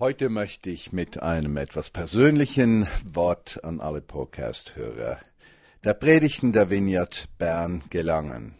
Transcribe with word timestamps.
Heute 0.00 0.28
möchte 0.28 0.70
ich 0.70 0.92
mit 0.92 1.22
einem 1.22 1.56
etwas 1.56 1.88
persönlichen 1.88 2.88
Wort 3.04 3.62
an 3.62 3.78
alle 3.78 4.00
Podcast-Hörer 4.00 5.20
der 5.84 5.94
Predigten 5.94 6.52
der 6.52 6.68
Vineyard 6.68 7.28
Bern 7.38 7.84
gelangen. 7.90 8.56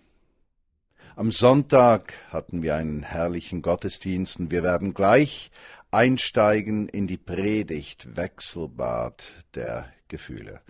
Am 1.16 1.32
Sonntag 1.32 2.14
hatten 2.28 2.62
wir 2.62 2.76
einen 2.76 3.02
herrlichen 3.02 3.62
Gottesdienst 3.62 4.38
und 4.38 4.52
wir 4.52 4.62
werden 4.62 4.94
gleich 4.94 5.50
einsteigen 5.90 6.88
in 6.88 7.08
die 7.08 7.16
Predigt 7.16 8.16
Wechselbad 8.16 9.26
der 9.56 9.92
Gefühle. 10.06 10.60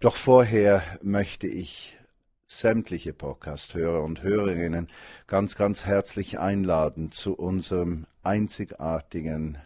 Doch 0.00 0.16
vorher 0.16 0.82
möchte 1.00 1.46
ich 1.46 1.96
sämtliche 2.46 3.14
Podcast-Hörer 3.14 4.04
und 4.04 4.22
Hörerinnen 4.22 4.88
ganz, 5.26 5.56
ganz 5.56 5.86
herzlich 5.86 6.38
einladen 6.38 7.12
zu 7.12 7.32
unserem 7.34 8.04
einzigartigen 8.22 9.56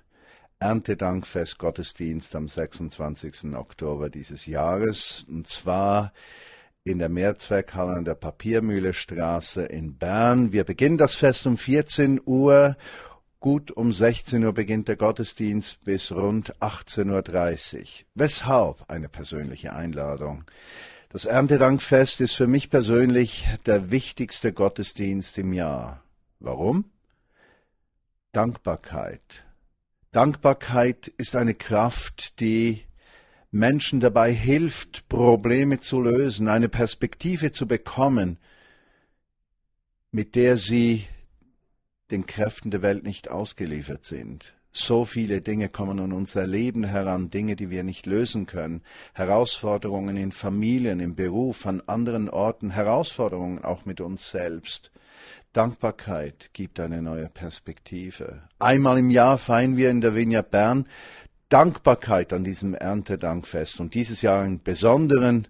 Erntedankfest 0.59 1.59
Gottesdienst 1.59 2.35
am 2.35 2.49
26. 2.49 3.55
Oktober 3.55 4.09
dieses 4.09 4.47
Jahres, 4.47 5.27
und 5.29 5.47
zwar 5.47 6.13
in 6.83 6.99
der 6.99 7.09
Mehrzweckhalle 7.09 7.93
an 7.93 8.05
der 8.05 8.15
Papiermühle 8.15 8.95
Straße 8.95 9.65
in 9.65 9.99
Bern. 9.99 10.53
Wir 10.53 10.65
beginnen 10.65 10.99
das 10.99 11.15
Fest 11.15 11.47
um 11.47 11.57
14 11.57 12.21
Uhr. 12.25 12.77
Gut 13.41 13.71
um 13.71 13.93
16 13.93 14.45
Uhr 14.45 14.55
beginnt 14.55 14.89
der 14.89 14.97
Gottesdienst 14.97 15.85
bis 15.85 16.11
rund 16.11 16.57
18.30 16.57 17.81
Uhr. 17.81 17.87
Weshalb 18.15 18.89
eine 18.89 19.09
persönliche 19.09 19.73
Einladung? 19.75 20.45
Das 21.11 21.25
Erntedankfest 21.25 22.21
ist 22.21 22.35
für 22.35 22.47
mich 22.47 22.71
persönlich 22.71 23.47
der 23.67 23.91
wichtigste 23.91 24.53
Gottesdienst 24.53 25.39
im 25.39 25.53
Jahr. 25.53 26.03
Warum? 26.41 26.91
Dankbarkeit. 28.33 29.46
Dankbarkeit 30.17 31.09
ist 31.09 31.37
eine 31.37 31.53
Kraft, 31.53 32.41
die 32.41 32.85
Menschen 33.51 34.01
dabei 34.01 34.33
hilft, 34.33 35.11
Probleme 35.11 35.79
zu 35.81 36.01
lösen, 36.01 36.49
eine 36.49 36.71
Perspektive 36.71 37.53
zu 37.53 37.67
bekommen, 37.69 38.39
mit 40.13 40.35
der 40.35 40.57
sie 40.57 41.05
den 42.11 42.25
Kräften 42.25 42.71
der 42.71 42.81
Welt 42.81 43.05
nicht 43.05 43.31
ausgeliefert 43.31 44.07
sind. 44.07 44.55
So 44.73 45.05
viele 45.05 45.43
Dinge 45.43 45.69
kommen 45.69 46.01
an 46.01 46.13
unser 46.15 46.47
Leben 46.47 46.85
heran, 46.85 47.29
Dinge, 47.29 47.55
die 47.55 47.69
wir 47.69 47.83
nicht 47.83 48.07
lösen 48.07 48.47
können, 48.47 48.81
Herausforderungen 49.13 50.17
in 50.17 50.33
Familien, 50.33 50.99
im 50.99 51.15
Beruf, 51.15 51.67
an 51.67 51.83
anderen 51.87 52.31
Orten, 52.31 52.71
Herausforderungen 52.71 53.63
auch 53.63 53.85
mit 53.85 54.01
uns 54.01 54.31
selbst. 54.31 54.91
Dankbarkeit 55.53 56.51
gibt 56.53 56.81
eine 56.81 57.03
neue 57.03 57.29
Perspektive. 57.29 58.43
Einmal 58.59 58.99
im 58.99 59.11
Jahr 59.11 59.39
feiern 59.39 59.77
wir 59.77 59.91
in 59.91 60.01
der 60.01 60.15
Vineyard 60.15 60.51
Bern 60.51 60.87
Dankbarkeit 61.49 62.33
an 62.33 62.43
diesem 62.43 62.75
Erntedankfest 62.75 63.81
und 63.81 63.95
dieses 63.95 64.21
Jahr 64.21 64.45
im 64.45 64.63
Besonderen 64.63 65.47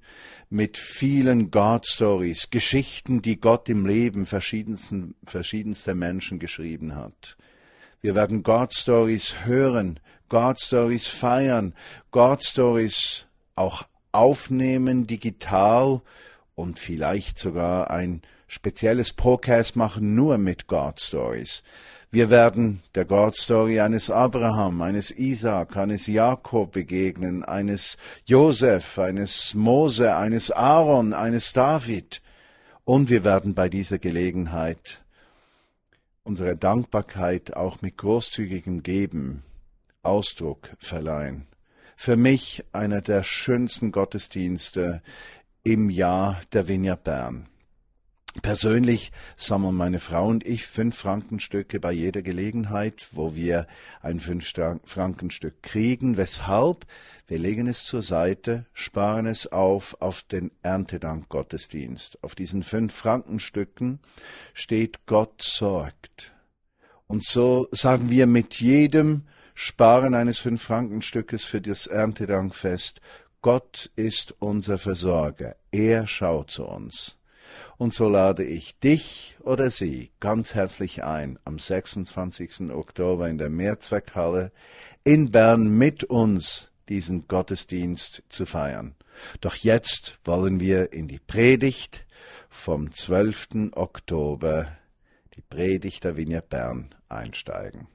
mit 0.51 0.77
vielen 0.77 1.51
God 1.51 1.87
Stories, 1.87 2.51
Geschichten, 2.51 3.23
die 3.23 3.41
Gott 3.41 3.69
im 3.69 3.87
Leben 3.87 4.27
verschiedenster 4.27 5.95
Menschen 5.95 6.39
geschrieben 6.39 6.95
hat. 6.95 7.37
Wir 8.03 8.15
werden 8.15 8.43
God 8.43 8.75
Stories 8.75 9.45
hören, 9.45 9.99
God 10.29 10.61
Stories 10.61 11.07
feiern, 11.07 11.75
God 12.11 12.45
Stories 12.45 13.27
auch 13.55 13.85
aufnehmen 14.13 15.07
digital 15.07 16.03
und 16.55 16.79
vielleicht 16.79 17.39
sogar 17.39 17.91
ein 17.91 18.23
spezielles 18.47 19.13
Podcast 19.13 19.77
machen, 19.77 20.15
nur 20.15 20.39
mit 20.39 20.67
God 20.67 21.01
Stories. 21.01 21.63
Wir 22.11 22.31
werden 22.31 22.83
der 22.95 23.05
God 23.05 23.35
Story 23.37 23.81
eines 23.81 24.11
Abraham, 24.11 24.81
eines 24.81 25.11
Isaac, 25.11 25.77
eines 25.77 26.07
Jakob 26.07 26.73
begegnen, 26.73 27.45
eines 27.45 27.99
Josef, 28.25 28.99
eines 28.99 29.55
Mose, 29.55 30.17
eines 30.17 30.51
Aaron, 30.51 31.13
eines 31.13 31.53
David. 31.53 32.23
Und 32.85 33.11
wir 33.11 33.25
werden 33.25 33.55
bei 33.55 33.69
dieser 33.69 33.99
Gelegenheit 33.99 35.03
unsere 36.23 36.57
Dankbarkeit 36.57 37.57
auch 37.57 37.83
mit 37.83 37.99
großzügigem 37.99 38.83
Geben 38.83 39.43
Ausdruck 40.03 40.71
verleihen. 40.79 41.47
Für 41.97 42.17
mich 42.17 42.65
einer 42.73 43.01
der 43.01 43.25
schönsten 43.25 43.91
Gottesdienste 43.91 45.03
im 45.65 45.91
Jahr 45.91 46.41
der 46.53 46.69
Vineyard 46.69 47.05
Bern. 47.05 47.49
Persönlich 48.43 49.13
sammeln 49.37 49.75
meine 49.75 49.99
Frau 49.99 50.29
und 50.29 50.47
ich 50.47 50.67
fünf 50.67 50.97
Frankenstücke 50.97 51.81
bei 51.81 51.93
jeder 51.93 52.23
Gelegenheit, 52.23 53.09
wo 53.13 53.35
wir 53.35 53.67
ein 54.03 54.21
fünf 54.21 54.53
Frankenstück 54.85 55.63
kriegen. 55.63 56.17
Weshalb? 56.17 56.87
Wir 57.27 57.39
legen 57.39 57.67
es 57.67 57.85
zur 57.85 58.03
Seite, 58.03 58.67
sparen 58.73 59.27
es 59.27 59.51
auf 59.51 60.01
auf 60.01 60.23
den 60.23 60.53
Erntedank 60.63 61.29
Gottesdienst. 61.29 62.23
Auf 62.23 62.35
diesen 62.35 62.63
fünf 62.63 62.95
Frankenstücken 62.95 63.99
steht 64.55 65.07
Gott 65.07 65.43
sorgt. 65.43 66.33
Und 67.09 67.25
so 67.25 67.69
sagen 67.73 68.11
wir 68.11 68.27
mit 68.27 68.61
jedem 68.61 69.27
Sparen 69.55 70.15
eines 70.15 70.39
fünf 70.39 70.63
Frankenstückes 70.63 71.45
für 71.45 71.61
das 71.61 71.87
Erntedankfest, 71.87 73.01
Gott 73.43 73.91
ist 73.97 74.35
unser 74.39 74.77
Versorger. 74.77 75.57
Er 75.71 76.07
schaut 76.07 76.51
zu 76.51 76.67
uns. 76.67 77.17
Und 77.79 77.93
so 77.93 78.09
lade 78.09 78.43
ich 78.43 78.79
dich 78.79 79.37
oder 79.41 79.71
sie 79.71 80.11
ganz 80.19 80.55
herzlich 80.55 81.05
ein, 81.05 81.39
am 81.45 81.59
26. 81.59 82.73
Oktober 82.73 83.29
in 83.29 83.37
der 83.37 83.51
Mehrzweckhalle 83.51 84.51
in 85.05 85.31
Bern 85.31 85.69
mit 85.69 86.05
uns 86.05 86.71
diesen 86.89 87.29
Gottesdienst 87.29 88.23
zu 88.29 88.47
feiern. 88.47 88.95
Doch 89.41 89.57
jetzt 89.57 90.19
wollen 90.25 90.59
wir 90.59 90.93
in 90.93 91.07
die 91.07 91.19
Predigt 91.19 92.07
vom 92.49 92.93
12. 92.93 93.73
Oktober, 93.73 94.69
die 95.35 95.43
Predigt 95.43 96.05
der 96.05 96.17
Vinia 96.17 96.41
Bern, 96.41 96.95
einsteigen. 97.09 97.89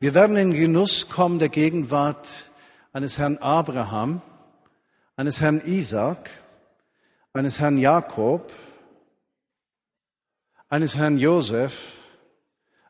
Wir 0.00 0.14
werden 0.14 0.36
in 0.36 0.52
Genuss 0.52 1.08
kommen 1.08 1.38
der 1.38 1.48
Gegenwart 1.48 2.50
eines 2.92 3.18
Herrn 3.18 3.38
Abraham, 3.38 4.22
eines 5.16 5.40
Herrn 5.40 5.60
Isaac, 5.64 6.30
eines 7.34 7.60
Herrn 7.60 7.78
Jakob, 7.78 8.50
eines 10.72 10.96
Herrn 10.96 11.18
Josef, 11.18 11.92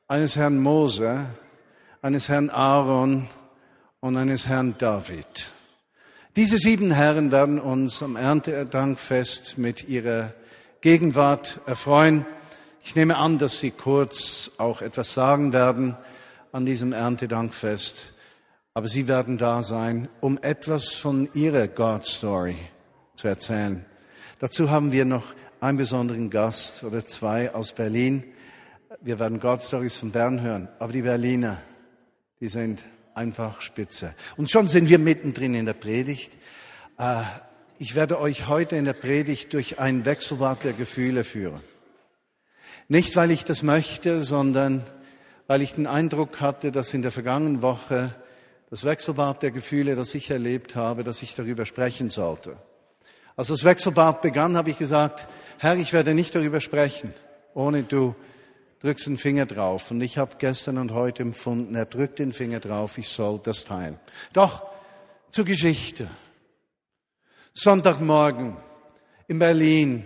eines 0.06 0.36
Herrn 0.36 0.60
Mose, 0.60 1.26
eines 2.00 2.28
Herrn 2.28 2.48
Aaron 2.48 3.28
und 3.98 4.16
eines 4.16 4.46
Herrn 4.46 4.76
David. 4.78 5.50
Diese 6.36 6.58
sieben 6.58 6.92
Herren 6.92 7.32
werden 7.32 7.58
uns 7.58 8.00
am 8.00 8.14
Erntedankfest 8.14 9.58
mit 9.58 9.88
ihrer 9.88 10.32
Gegenwart 10.80 11.58
erfreuen. 11.66 12.24
Ich 12.84 12.94
nehme 12.94 13.16
an, 13.16 13.38
dass 13.38 13.58
Sie 13.58 13.72
kurz 13.72 14.52
auch 14.58 14.80
etwas 14.80 15.12
sagen 15.12 15.52
werden 15.52 15.96
an 16.52 16.64
diesem 16.64 16.92
Erntedankfest, 16.92 18.12
aber 18.74 18.86
Sie 18.86 19.08
werden 19.08 19.38
da 19.38 19.64
sein, 19.64 20.08
um 20.20 20.38
etwas 20.40 20.90
von 20.90 21.28
Ihrer 21.34 21.66
God 21.66 22.06
Story 22.06 22.58
zu 23.16 23.26
erzählen. 23.26 23.84
Dazu 24.38 24.70
haben 24.70 24.92
wir 24.92 25.04
noch 25.04 25.24
einen 25.62 25.78
besonderen 25.78 26.28
Gast 26.28 26.82
oder 26.82 27.06
zwei 27.06 27.54
aus 27.54 27.72
Berlin. 27.72 28.24
Wir 29.00 29.20
werden 29.20 29.38
God 29.38 29.62
Stories 29.62 29.96
von 29.96 30.10
Bern 30.10 30.40
hören, 30.42 30.68
aber 30.80 30.92
die 30.92 31.02
Berliner, 31.02 31.58
die 32.40 32.48
sind 32.48 32.82
einfach 33.14 33.60
spitze. 33.60 34.16
Und 34.36 34.50
schon 34.50 34.66
sind 34.66 34.88
wir 34.88 34.98
mittendrin 34.98 35.54
in 35.54 35.64
der 35.64 35.74
Predigt. 35.74 36.32
Äh, 36.98 37.22
ich 37.78 37.94
werde 37.94 38.20
euch 38.20 38.48
heute 38.48 38.74
in 38.74 38.86
der 38.86 38.92
Predigt 38.92 39.52
durch 39.52 39.78
ein 39.78 40.04
Wechselbad 40.04 40.64
der 40.64 40.72
Gefühle 40.72 41.22
führen. 41.22 41.60
Nicht, 42.88 43.14
weil 43.14 43.30
ich 43.30 43.44
das 43.44 43.62
möchte, 43.62 44.24
sondern 44.24 44.82
weil 45.46 45.62
ich 45.62 45.74
den 45.74 45.86
Eindruck 45.86 46.40
hatte, 46.40 46.72
dass 46.72 46.92
in 46.92 47.02
der 47.02 47.12
vergangenen 47.12 47.62
Woche 47.62 48.16
das 48.68 48.82
Wechselbad 48.82 49.44
der 49.44 49.52
Gefühle, 49.52 49.94
das 49.94 50.12
ich 50.16 50.28
erlebt 50.28 50.74
habe, 50.74 51.04
dass 51.04 51.22
ich 51.22 51.36
darüber 51.36 51.66
sprechen 51.66 52.10
sollte. 52.10 52.56
Als 53.36 53.46
das 53.46 53.62
Wechselbad 53.62 54.22
begann, 54.22 54.56
habe 54.56 54.70
ich 54.70 54.78
gesagt, 54.78 55.28
Herr, 55.62 55.76
ich 55.76 55.92
werde 55.92 56.12
nicht 56.12 56.34
darüber 56.34 56.60
sprechen, 56.60 57.14
ohne 57.54 57.84
du 57.84 58.16
drückst 58.80 59.06
den 59.06 59.16
Finger 59.16 59.46
drauf. 59.46 59.92
Und 59.92 60.00
ich 60.00 60.18
habe 60.18 60.32
gestern 60.36 60.76
und 60.76 60.90
heute 60.90 61.22
empfunden, 61.22 61.76
er 61.76 61.84
drückt 61.84 62.18
den 62.18 62.32
Finger 62.32 62.58
drauf, 62.58 62.98
ich 62.98 63.08
soll 63.08 63.38
das 63.40 63.62
teilen. 63.62 63.96
Doch 64.32 64.64
zur 65.30 65.44
Geschichte. 65.44 66.10
Sonntagmorgen 67.54 68.56
in 69.28 69.38
Berlin. 69.38 70.02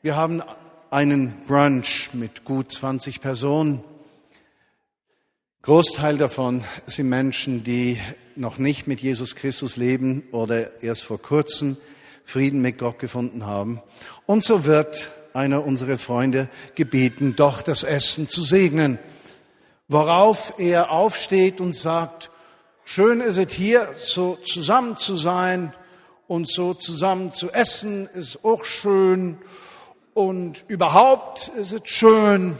Wir 0.00 0.16
haben 0.16 0.42
einen 0.88 1.44
Brunch 1.46 2.14
mit 2.14 2.46
gut 2.46 2.72
20 2.72 3.20
Personen. 3.20 3.84
Großteil 5.60 6.16
davon 6.16 6.64
sind 6.86 7.10
Menschen, 7.10 7.64
die 7.64 8.00
noch 8.34 8.56
nicht 8.56 8.86
mit 8.86 9.02
Jesus 9.02 9.36
Christus 9.36 9.76
leben 9.76 10.22
oder 10.32 10.82
erst 10.82 11.02
vor 11.02 11.20
kurzem 11.20 11.76
Frieden 12.24 12.62
mit 12.62 12.78
Gott 12.78 12.98
gefunden 12.98 13.46
haben. 13.46 13.80
Und 14.26 14.44
so 14.44 14.64
wird 14.64 15.12
einer 15.32 15.64
unserer 15.64 15.98
Freunde 15.98 16.48
gebeten, 16.74 17.34
doch 17.36 17.62
das 17.62 17.82
Essen 17.82 18.28
zu 18.28 18.42
segnen. 18.42 18.98
Worauf 19.88 20.54
er 20.58 20.90
aufsteht 20.90 21.60
und 21.60 21.74
sagt, 21.74 22.30
Schön 22.92 23.20
ist 23.20 23.38
es 23.38 23.52
hier, 23.52 23.94
so 24.02 24.36
zusammen 24.44 24.96
zu 24.96 25.14
sein 25.14 25.72
und 26.26 26.48
so 26.48 26.74
zusammen 26.74 27.30
zu 27.30 27.48
essen 27.52 28.08
ist 28.14 28.44
auch 28.44 28.64
schön 28.64 29.38
und 30.12 30.64
überhaupt 30.66 31.52
ist 31.56 31.72
es 31.72 31.82
schön. 31.84 32.58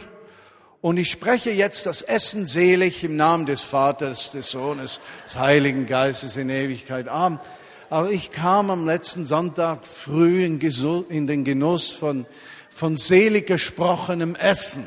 Und 0.79 0.95
ich 0.95 1.11
spreche 1.11 1.51
jetzt 1.51 1.85
das 1.85 2.01
Essen 2.01 2.45
selig 2.45 3.03
im 3.03 3.17
Namen 3.17 3.45
des 3.45 3.61
Vaters, 3.61 4.31
des 4.31 4.51
Sohnes, 4.51 5.01
des 5.25 5.37
Heiligen 5.37 5.85
Geistes 5.85 6.37
in 6.37 6.47
Ewigkeit. 6.47 7.09
Amen. 7.09 7.41
Aber 7.91 8.09
ich 8.09 8.31
kam 8.31 8.69
am 8.69 8.85
letzten 8.85 9.25
Sonntag 9.25 9.85
früh 9.85 10.45
in, 10.45 10.59
den 11.27 11.43
Genuss 11.43 11.91
von, 11.91 12.25
von 12.73 12.95
selig 12.95 13.47
gesprochenem 13.47 14.33
Essen. 14.33 14.85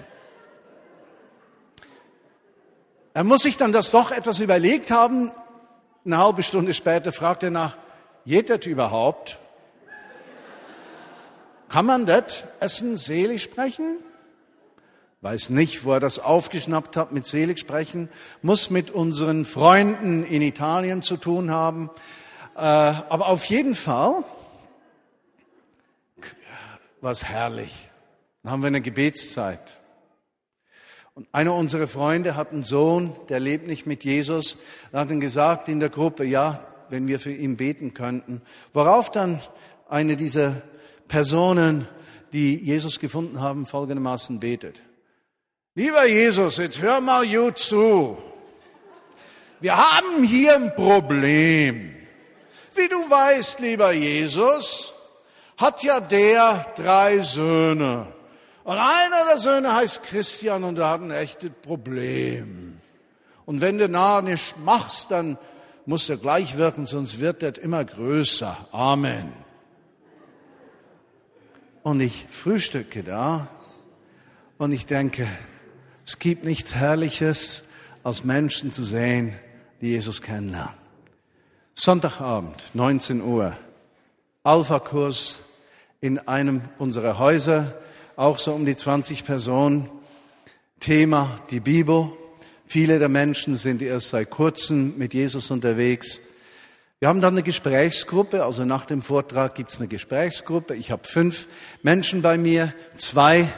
Er 3.13 3.23
muss 3.23 3.43
sich 3.43 3.59
dann 3.59 3.73
das 3.73 3.91
doch 3.91 4.11
etwas 4.11 4.41
überlegt 4.41 4.91
haben. 4.91 5.31
Eine 6.07 6.17
halbe 6.17 6.43
Stunde 6.43 6.73
später 6.73 7.13
fragt 7.13 7.43
er 7.43 7.51
nach, 7.51 7.77
geht 8.25 8.49
das 8.49 8.65
überhaupt? 8.65 9.39
Kann 11.69 11.85
man 11.85 12.07
das 12.07 12.45
Essen 12.61 12.97
selig 12.97 13.43
sprechen? 13.43 13.99
Weiß 15.21 15.51
nicht, 15.51 15.85
wo 15.85 15.93
er 15.93 16.01
das 16.01 16.21
aufgeschnappt 16.21 16.97
hat 16.97 17.13
mit 17.13 17.27
selig 17.27 17.59
sprechen. 17.59 18.09
Muss 18.41 18.71
mit 18.71 18.91
unseren 18.91 19.45
Freunden 19.45 20.25
in 20.25 20.41
Italien 20.41 21.03
zu 21.03 21.19
tun 21.19 21.51
haben. 21.51 21.91
Äh, 22.57 22.59
aber 22.59 23.29
auf 23.29 23.45
jeden 23.47 23.75
Fall 23.75 24.25
war 27.01 27.11
es 27.11 27.25
herrlich. 27.25 27.91
Dann 28.43 28.53
haben 28.53 28.63
wir 28.63 28.69
eine 28.69 28.81
Gebetszeit. 28.81 29.81
Und 31.15 31.29
einer 31.33 31.55
unserer 31.55 31.87
Freunde 31.87 32.35
hat 32.35 32.53
einen 32.53 32.65
Sohn, 32.65 33.15
der 33.29 33.41
lebt 33.41 33.67
nicht 33.67 33.87
mit 33.87 34.05
Jesus. 34.05 34.57
Er 34.91 35.01
hat 35.01 35.11
ihm 35.11 35.21
gesagt 35.21 35.69
in 35.69 35.79
der 35.79 35.89
Gruppe, 35.89 36.25
ja, 36.25 36.67
wenn 36.89 37.07
wir 37.07 37.21
für 37.21 37.33
ihn 37.33 37.57
beten 37.57 37.95
könnten. 37.95 38.43
Worauf 38.73 39.11
dann 39.11 39.41
eine 39.89 40.17
dieser 40.17 40.63
Personen, 41.07 41.87
die 42.33 42.57
Jesus 42.57 42.99
gefunden 42.99 43.41
haben, 43.41 43.67
folgendermaßen 43.67 44.41
betet. 44.41 44.81
Lieber 45.75 46.07
Jesus, 46.07 46.57
jetzt 46.57 46.81
hör 46.81 47.01
mal 47.01 47.27
gut 47.27 47.59
zu. 47.59 48.19
Wir 49.61 49.77
haben 49.77 50.25
hier 50.25 50.57
ein 50.57 50.75
Problem. 50.75 51.95
Wie 52.77 52.89
du 52.89 52.97
weißt, 53.09 53.61
lieber 53.61 53.93
Jesus, 53.93 54.93
hat 55.57 55.83
ja 55.83 56.01
der 56.01 56.67
drei 56.77 57.21
Söhne. 57.21 58.09
Und 58.65 58.79
einer 58.79 59.25
der 59.27 59.39
Söhne 59.39 59.75
heißt 59.75 60.03
Christian 60.03 60.65
und 60.65 60.79
er 60.79 60.91
hat 60.91 61.01
ein 61.03 61.11
echtes 61.11 61.51
Problem. 61.63 62.81
Und 63.47 63.61
wenn 63.61 63.79
du 63.79 63.89
nah 63.89 64.23
nicht 64.23 64.59
machst, 64.59 65.11
dann 65.11 65.39
muss 65.87 66.09
er 66.09 66.17
gleich 66.17 66.57
wirken, 66.57 66.87
sonst 66.87 67.21
wird 67.21 67.43
er 67.43 67.59
immer 67.59 67.85
größer. 67.85 68.57
Amen. 68.73 69.33
Und 71.83 72.01
ich 72.01 72.27
frühstücke 72.31 73.03
da 73.03 73.49
und 74.57 74.73
ich 74.73 74.87
denke, 74.87 75.29
es 76.07 76.19
gibt 76.19 76.45
nichts 76.45 76.75
Herrliches, 76.75 77.65
als 78.03 78.25
Menschen 78.25 78.73
zu 78.73 78.85
sehen, 78.85 79.35
die 79.81 79.89
Jesus 79.89 80.21
kennenlernen. 80.21 80.84
Sonntagabend, 81.77 82.71
19 82.75 83.21
Uhr, 83.21 83.57
Alpha-Kurs 84.45 85.41
in 86.01 86.19
einem 86.21 86.63
unserer 86.79 87.19
Häuser 87.19 87.75
auch 88.15 88.39
so 88.39 88.53
um 88.53 88.65
die 88.65 88.77
20 88.77 89.25
Personen. 89.25 89.91
Thema 90.79 91.41
die 91.51 91.59
Bibel. 91.61 92.13
Viele 92.67 92.99
der 92.99 93.09
Menschen 93.09 93.55
sind 93.57 93.83
erst 93.83 94.11
seit 94.11 94.31
kurzem 94.31 94.99
mit 94.99 95.15
Jesus 95.15 95.51
unterwegs. 95.51 96.21
Wir 97.01 97.09
haben 97.09 97.21
dann 97.21 97.35
eine 97.35 97.43
Gesprächsgruppe, 97.43 98.45
also 98.45 98.65
nach 98.65 98.87
dem 98.87 99.03
Vortrag 99.03 99.57
gibt 99.57 99.73
es 99.73 99.79
eine 99.79 99.89
Gesprächsgruppe. 99.89 100.77
Ich 100.77 100.93
habe 100.93 101.03
fünf 101.05 101.49
Menschen 101.83 102.23
bei 102.23 102.39
mir. 102.39 102.73
Zwei 102.99 103.49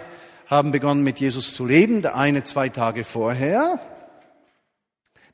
haben 0.47 0.73
begonnen 0.73 1.03
mit 1.03 1.19
Jesus 1.19 1.53
zu 1.53 1.67
leben, 1.67 2.01
der 2.01 2.17
eine 2.17 2.45
zwei 2.45 2.71
Tage 2.71 3.05
vorher. 3.05 3.79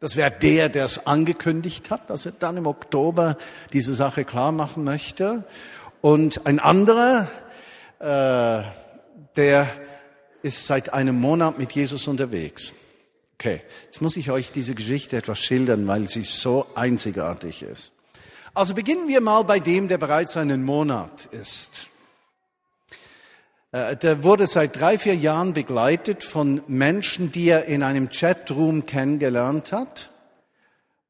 Das 0.03 0.17
wäre 0.17 0.33
der, 0.33 0.69
der 0.69 0.85
es 0.85 1.07
angekündigt 1.07 1.93
hat, 1.93 2.11
dass 2.11 2.27
er 2.27 2.33
dann 2.33 2.57
im 2.57 2.67
Oktober 2.67 3.39
diese 3.73 3.95
Sache 3.95 4.25
klar 4.25 4.51
machen 4.51 4.83
möchte. 4.83 5.45
Und 6.01 6.45
ein 6.45 6.59
anderer, 6.59 7.29
äh, 8.01 8.65
der 9.37 9.69
ist 10.43 10.67
seit 10.67 10.93
einem 10.93 11.21
Monat 11.21 11.57
mit 11.57 11.71
Jesus 11.71 12.09
unterwegs. 12.09 12.73
Okay, 13.35 13.61
jetzt 13.85 14.03
muss 14.03 14.17
ich 14.17 14.33
euch 14.33 14.51
diese 14.51 14.75
Geschichte 14.75 15.17
etwas 15.17 15.39
schildern, 15.39 15.87
weil 15.87 16.09
sie 16.09 16.25
so 16.25 16.67
einzigartig 16.75 17.63
ist. 17.63 17.93
Also 18.55 18.75
beginnen 18.75 19.07
wir 19.07 19.21
mal 19.21 19.45
bei 19.45 19.61
dem, 19.61 19.87
der 19.87 19.99
bereits 19.99 20.37
einen 20.37 20.65
Monat 20.65 21.27
ist. 21.31 21.87
Äh, 23.73 23.97
der 23.97 24.23
wurde 24.23 24.47
seit 24.47 24.79
drei, 24.79 24.99
vier 24.99 25.17
Jahren 25.17 25.55
begleitet 25.55 26.23
von 26.23 26.63
Menschen, 26.69 27.33
die 27.33 27.49
er 27.49 27.65
in 27.65 27.83
einem 27.83 28.11
Chatroom 28.11 28.87
kennengelernt 28.87 29.73
hat. 29.73 30.11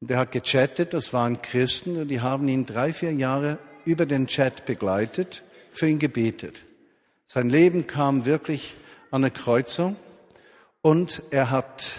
Und 0.01 0.09
er 0.09 0.17
hat 0.17 0.31
gechattet, 0.31 0.93
das 0.93 1.13
waren 1.13 1.41
Christen, 1.41 1.97
und 1.97 2.07
die 2.07 2.21
haben 2.21 2.47
ihn 2.47 2.65
drei, 2.65 2.91
vier 2.91 3.13
Jahre 3.13 3.57
über 3.85 4.05
den 4.05 4.27
Chat 4.27 4.65
begleitet, 4.65 5.43
für 5.71 5.87
ihn 5.87 5.99
gebetet. 5.99 6.55
Sein 7.27 7.49
Leben 7.49 7.87
kam 7.87 8.25
wirklich 8.25 8.75
an 9.11 9.23
eine 9.23 9.31
Kreuzung 9.31 9.95
und 10.81 11.21
er 11.31 11.51
hat 11.51 11.93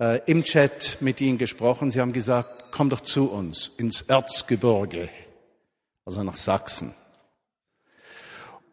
äh, 0.00 0.20
im 0.26 0.44
Chat 0.44 0.98
mit 1.00 1.20
ihnen 1.20 1.38
gesprochen. 1.38 1.90
Sie 1.90 2.00
haben 2.00 2.12
gesagt, 2.12 2.66
komm 2.70 2.90
doch 2.90 3.00
zu 3.00 3.30
uns 3.30 3.68
ins 3.76 4.02
Erzgebirge, 4.02 5.08
also 6.04 6.22
nach 6.22 6.36
Sachsen. 6.36 6.94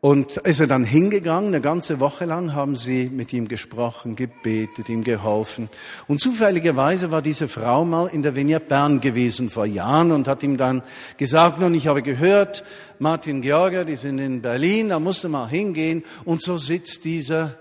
Und 0.05 0.37
ist 0.37 0.59
er 0.59 0.67
dann 0.67 0.83
hingegangen, 0.83 1.47
eine 1.47 1.61
ganze 1.61 1.99
Woche 1.99 2.25
lang 2.25 2.53
haben 2.53 2.75
sie 2.75 3.09
mit 3.09 3.33
ihm 3.33 3.47
gesprochen, 3.47 4.15
gebetet, 4.15 4.87
ihm 4.87 5.03
geholfen. 5.03 5.67
Und 6.07 6.19
zufälligerweise 6.19 7.09
war 7.09 7.23
diese 7.23 7.47
Frau 7.47 7.85
mal 7.85 8.05
in 8.09 8.21
der 8.21 8.35
Vignette 8.35 8.67
Bern 8.67 9.01
gewesen 9.01 9.49
vor 9.49 9.65
Jahren 9.65 10.11
und 10.11 10.27
hat 10.27 10.43
ihm 10.43 10.57
dann 10.57 10.83
gesagt, 11.17 11.57
nun, 11.57 11.73
ich 11.73 11.87
habe 11.87 12.03
gehört, 12.03 12.63
Martin 12.99 13.41
Georger, 13.41 13.83
die 13.83 13.95
sind 13.95 14.19
in 14.19 14.43
Berlin, 14.43 14.89
da 14.89 14.99
musst 14.99 15.23
du 15.23 15.27
mal 15.27 15.49
hingehen. 15.49 16.03
Und 16.23 16.43
so 16.43 16.55
sitzt 16.59 17.03
dieser 17.03 17.55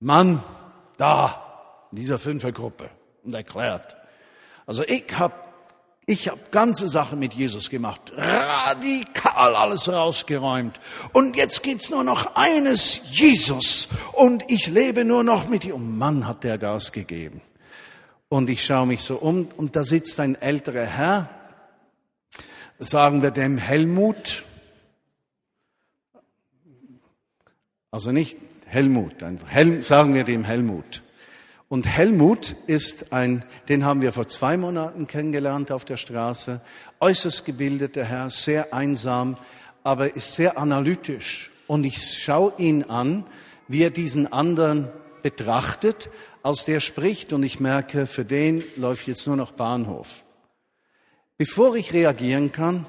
Mann 0.00 0.42
da, 0.96 1.86
in 1.92 1.98
dieser 1.98 2.18
Fünfergruppe 2.18 2.90
und 3.22 3.32
erklärt. 3.32 3.96
Also 4.66 4.82
ich 4.82 5.04
habe 5.16 5.34
ich 6.06 6.28
habe 6.28 6.40
ganze 6.50 6.88
Sachen 6.88 7.18
mit 7.18 7.32
Jesus 7.32 7.70
gemacht, 7.70 8.12
radikal 8.16 9.56
alles 9.56 9.88
rausgeräumt. 9.88 10.78
Und 11.12 11.36
jetzt 11.36 11.62
gibt's 11.62 11.88
nur 11.88 12.04
noch 12.04 12.36
eines, 12.36 13.00
Jesus. 13.10 13.88
Und 14.12 14.44
ich 14.48 14.66
lebe 14.66 15.04
nur 15.04 15.24
noch 15.24 15.48
mit 15.48 15.64
ihm. 15.64 15.74
Und 15.74 15.96
Mann, 15.96 16.26
hat 16.26 16.44
der 16.44 16.58
Gas 16.58 16.92
gegeben. 16.92 17.40
Und 18.28 18.50
ich 18.50 18.64
schaue 18.64 18.86
mich 18.86 19.02
so 19.02 19.16
um 19.16 19.48
und 19.56 19.76
da 19.76 19.84
sitzt 19.84 20.20
ein 20.20 20.34
älterer 20.34 20.84
Herr, 20.84 21.28
sagen 22.78 23.22
wir 23.22 23.30
dem 23.30 23.58
Helmut. 23.58 24.44
Also 27.90 28.12
nicht 28.12 28.36
Helmut, 28.66 29.22
einfach 29.22 29.48
Hel 29.48 29.82
sagen 29.82 30.14
wir 30.14 30.24
dem 30.24 30.44
Helmut. 30.44 31.02
Und 31.74 31.88
Helmut 31.88 32.54
ist 32.68 33.12
ein, 33.12 33.44
den 33.68 33.84
haben 33.84 34.00
wir 34.00 34.12
vor 34.12 34.28
zwei 34.28 34.56
Monaten 34.56 35.08
kennengelernt 35.08 35.72
auf 35.72 35.84
der 35.84 35.96
Straße, 35.96 36.60
äußerst 37.00 37.44
gebildeter 37.44 38.04
Herr, 38.04 38.30
sehr 38.30 38.72
einsam, 38.72 39.36
aber 39.82 40.14
ist 40.14 40.34
sehr 40.34 40.56
analytisch. 40.56 41.50
Und 41.66 41.82
ich 41.82 42.00
schaue 42.22 42.52
ihn 42.58 42.84
an, 42.84 43.26
wie 43.66 43.82
er 43.82 43.90
diesen 43.90 44.32
anderen 44.32 44.86
betrachtet, 45.24 46.10
als 46.44 46.64
der 46.64 46.78
spricht, 46.78 47.32
und 47.32 47.42
ich 47.42 47.58
merke, 47.58 48.06
für 48.06 48.24
den 48.24 48.62
läuft 48.76 49.08
jetzt 49.08 49.26
nur 49.26 49.34
noch 49.34 49.50
Bahnhof. 49.50 50.22
Bevor 51.38 51.74
ich 51.74 51.92
reagieren 51.92 52.52
kann, 52.52 52.86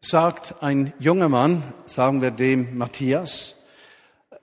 sagt 0.00 0.64
ein 0.64 0.92
junger 0.98 1.28
Mann, 1.28 1.62
sagen 1.86 2.22
wir 2.22 2.32
dem 2.32 2.76
Matthias, 2.76 3.54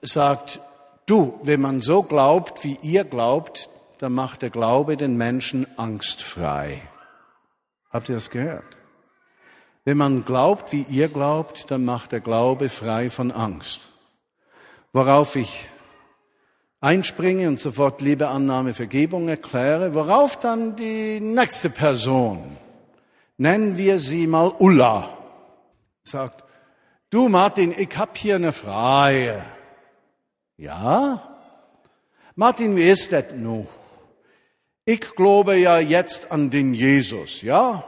sagt, 0.00 0.58
Du, 1.06 1.40
wenn 1.42 1.60
man 1.60 1.80
so 1.80 2.02
glaubt, 2.02 2.64
wie 2.64 2.78
ihr 2.82 3.04
glaubt, 3.04 3.68
dann 3.98 4.12
macht 4.12 4.42
der 4.42 4.50
Glaube 4.50 4.96
den 4.96 5.16
Menschen 5.16 5.66
angstfrei. 5.76 6.82
Habt 7.90 8.08
ihr 8.08 8.14
das 8.14 8.30
gehört? 8.30 8.76
Wenn 9.84 9.96
man 9.96 10.24
glaubt, 10.24 10.72
wie 10.72 10.86
ihr 10.88 11.08
glaubt, 11.08 11.70
dann 11.70 11.84
macht 11.84 12.12
der 12.12 12.20
Glaube 12.20 12.68
frei 12.68 13.10
von 13.10 13.32
Angst. 13.32 13.80
Worauf 14.92 15.36
ich 15.36 15.68
einspringe 16.80 17.48
und 17.48 17.58
sofort 17.58 18.00
Liebe, 18.00 18.28
Annahme, 18.28 18.74
Vergebung 18.74 19.28
erkläre, 19.28 19.94
worauf 19.94 20.38
dann 20.38 20.76
die 20.76 21.20
nächste 21.20 21.70
Person, 21.70 22.56
nennen 23.38 23.78
wir 23.78 23.98
sie 23.98 24.26
mal 24.26 24.52
Ulla, 24.58 25.16
sagt, 26.02 26.44
du 27.10 27.28
Martin, 27.28 27.74
ich 27.76 27.96
hab 27.96 28.16
hier 28.16 28.36
eine 28.36 28.52
Frage. 28.52 29.44
Ja? 30.56 31.22
Martin, 32.34 32.76
wie 32.76 32.88
ist 32.88 33.12
das 33.12 33.32
nun? 33.32 33.66
ich 34.84 35.14
glaube 35.14 35.56
ja 35.56 35.78
jetzt 35.78 36.30
an 36.32 36.50
den 36.50 36.74
Jesus, 36.74 37.42
ja? 37.42 37.84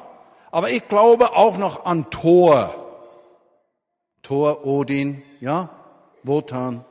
Aber 0.50 0.70
ich 0.70 0.86
glaube 0.88 1.32
auch 1.34 1.58
noch 1.58 1.84
an 1.84 2.10
Thor. 2.10 2.74
Thor, 4.22 4.64
Odin, 4.64 5.22
ja? 5.40 5.70
Wotan. 6.22 6.84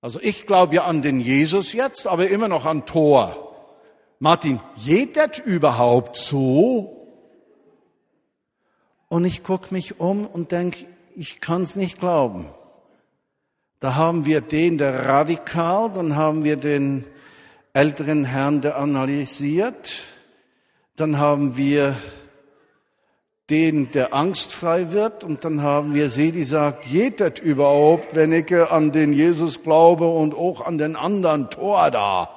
Also 0.00 0.20
ich 0.22 0.46
glaube 0.46 0.76
ja 0.76 0.84
an 0.84 1.02
den 1.02 1.20
Jesus 1.20 1.72
jetzt, 1.72 2.06
aber 2.06 2.28
immer 2.28 2.48
noch 2.48 2.64
an 2.64 2.86
Thor. 2.86 3.42
Martin, 4.18 4.60
geht 4.84 5.16
das 5.16 5.38
überhaupt 5.40 6.16
so? 6.16 6.92
Und 9.08 9.24
ich 9.26 9.42
guck 9.42 9.70
mich 9.70 10.00
um 10.00 10.26
und 10.26 10.52
denk, 10.52 10.86
ich 11.14 11.40
kann's 11.40 11.76
nicht 11.76 11.98
glauben. 11.98 12.48
Da 13.86 13.94
haben 13.94 14.26
wir 14.26 14.40
den, 14.40 14.78
der 14.78 15.06
radikal, 15.06 15.92
dann 15.94 16.16
haben 16.16 16.42
wir 16.42 16.56
den 16.56 17.04
älteren 17.72 18.24
Herrn, 18.24 18.60
der 18.60 18.78
analysiert, 18.78 20.02
dann 20.96 21.18
haben 21.18 21.56
wir 21.56 21.94
den, 23.48 23.92
der 23.92 24.12
angstfrei 24.12 24.90
wird, 24.90 25.22
und 25.22 25.44
dann 25.44 25.62
haben 25.62 25.94
wir 25.94 26.08
sie, 26.08 26.32
die 26.32 26.42
sagt, 26.42 26.86
jedet 26.86 27.38
überhaupt, 27.38 28.16
wenn 28.16 28.32
ich 28.32 28.52
an 28.52 28.90
den 28.90 29.12
Jesus 29.12 29.62
glaube 29.62 30.08
und 30.08 30.34
auch 30.34 30.66
an 30.66 30.78
den 30.78 30.96
anderen 30.96 31.48
Tor 31.48 31.88
da. 31.92 32.28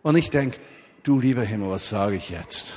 Und 0.00 0.16
ich 0.16 0.30
denk, 0.30 0.58
du 1.02 1.20
lieber 1.20 1.42
Himmel, 1.42 1.72
was 1.72 1.90
sage 1.90 2.16
ich 2.16 2.30
jetzt? 2.30 2.72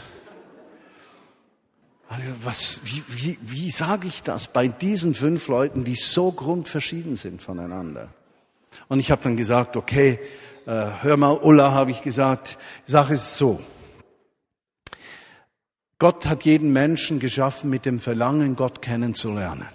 Also 2.11 2.25
was, 2.43 2.81
wie, 2.83 3.03
wie, 3.07 3.37
wie 3.41 3.71
sage 3.71 4.05
ich 4.05 4.21
das 4.21 4.49
bei 4.49 4.67
diesen 4.67 5.13
fünf 5.13 5.47
Leuten, 5.47 5.85
die 5.85 5.95
so 5.95 6.33
grundverschieden 6.33 7.15
sind 7.15 7.41
voneinander? 7.41 8.09
Und 8.89 8.99
ich 8.99 9.11
habe 9.11 9.23
dann 9.23 9.37
gesagt, 9.37 9.77
okay, 9.77 10.19
äh, 10.65 10.87
hör 11.03 11.15
mal, 11.15 11.37
Ulla, 11.41 11.71
habe 11.71 11.91
ich 11.91 12.01
gesagt, 12.01 12.57
Sache 12.85 13.13
ist 13.13 13.37
so. 13.37 13.61
Gott 15.99 16.25
hat 16.25 16.43
jeden 16.43 16.73
Menschen 16.73 17.21
geschaffen 17.21 17.69
mit 17.69 17.85
dem 17.85 18.01
Verlangen, 18.01 18.57
Gott 18.57 18.81
kennenzulernen. 18.81 19.69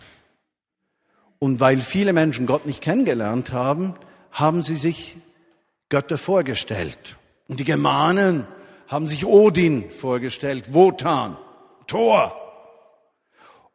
Und 1.39 1.59
weil 1.59 1.81
viele 1.81 2.13
Menschen 2.13 2.45
Gott 2.45 2.67
nicht 2.67 2.83
kennengelernt 2.83 3.53
haben, 3.53 3.95
haben 4.31 4.63
sie 4.63 4.77
sich 4.77 5.17
Götter 5.89 6.19
vorgestellt. 6.19 7.17
Und 7.49 7.61
die 7.61 7.65
Germanen 7.65 8.47
haben 8.89 9.07
sich 9.07 9.25
Odin 9.25 9.91
vorgestellt, 9.91 10.75
Wotan. 10.75 11.39
Tor. 11.87 12.43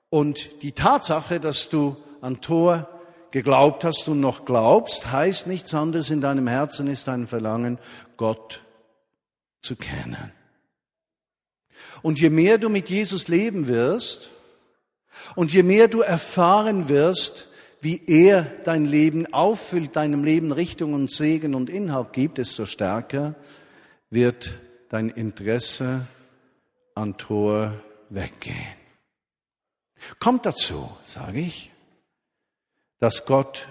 Und 0.09 0.61
die 0.61 0.73
Tatsache, 0.73 1.39
dass 1.39 1.69
du 1.69 1.95
an 2.21 2.41
Tor 2.41 2.87
geglaubt 3.31 3.83
hast 3.83 4.07
und 4.09 4.19
noch 4.19 4.45
glaubst, 4.45 5.11
heißt 5.11 5.47
nichts 5.47 5.73
anderes 5.73 6.09
in 6.09 6.21
deinem 6.21 6.47
Herzen 6.47 6.87
ist 6.87 7.07
ein 7.07 7.27
Verlangen, 7.27 7.79
Gott 8.17 8.61
zu 9.61 9.75
kennen. 9.75 10.31
Und 12.01 12.19
je 12.19 12.29
mehr 12.29 12.57
du 12.57 12.69
mit 12.69 12.89
Jesus 12.89 13.27
leben 13.27 13.67
wirst 13.67 14.29
und 15.35 15.53
je 15.53 15.63
mehr 15.63 15.87
du 15.87 16.01
erfahren 16.01 16.89
wirst, 16.89 17.47
wie 17.79 18.01
er 18.05 18.43
dein 18.63 18.85
Leben 18.85 19.33
auffüllt, 19.33 19.95
deinem 19.95 20.23
Leben 20.23 20.51
Richtung 20.51 20.93
und 20.93 21.09
Segen 21.09 21.55
und 21.55 21.69
Inhalt 21.69 22.13
gibt, 22.13 22.37
desto 22.37 22.65
stärker 22.65 23.35
wird 24.09 24.53
dein 24.89 25.09
Interesse 25.09 26.05
an 26.95 27.17
Tor 27.17 27.73
weggehen. 28.13 28.75
Kommt 30.19 30.45
dazu, 30.45 30.89
sage 31.03 31.39
ich, 31.39 31.71
dass 32.99 33.25
Gott 33.25 33.67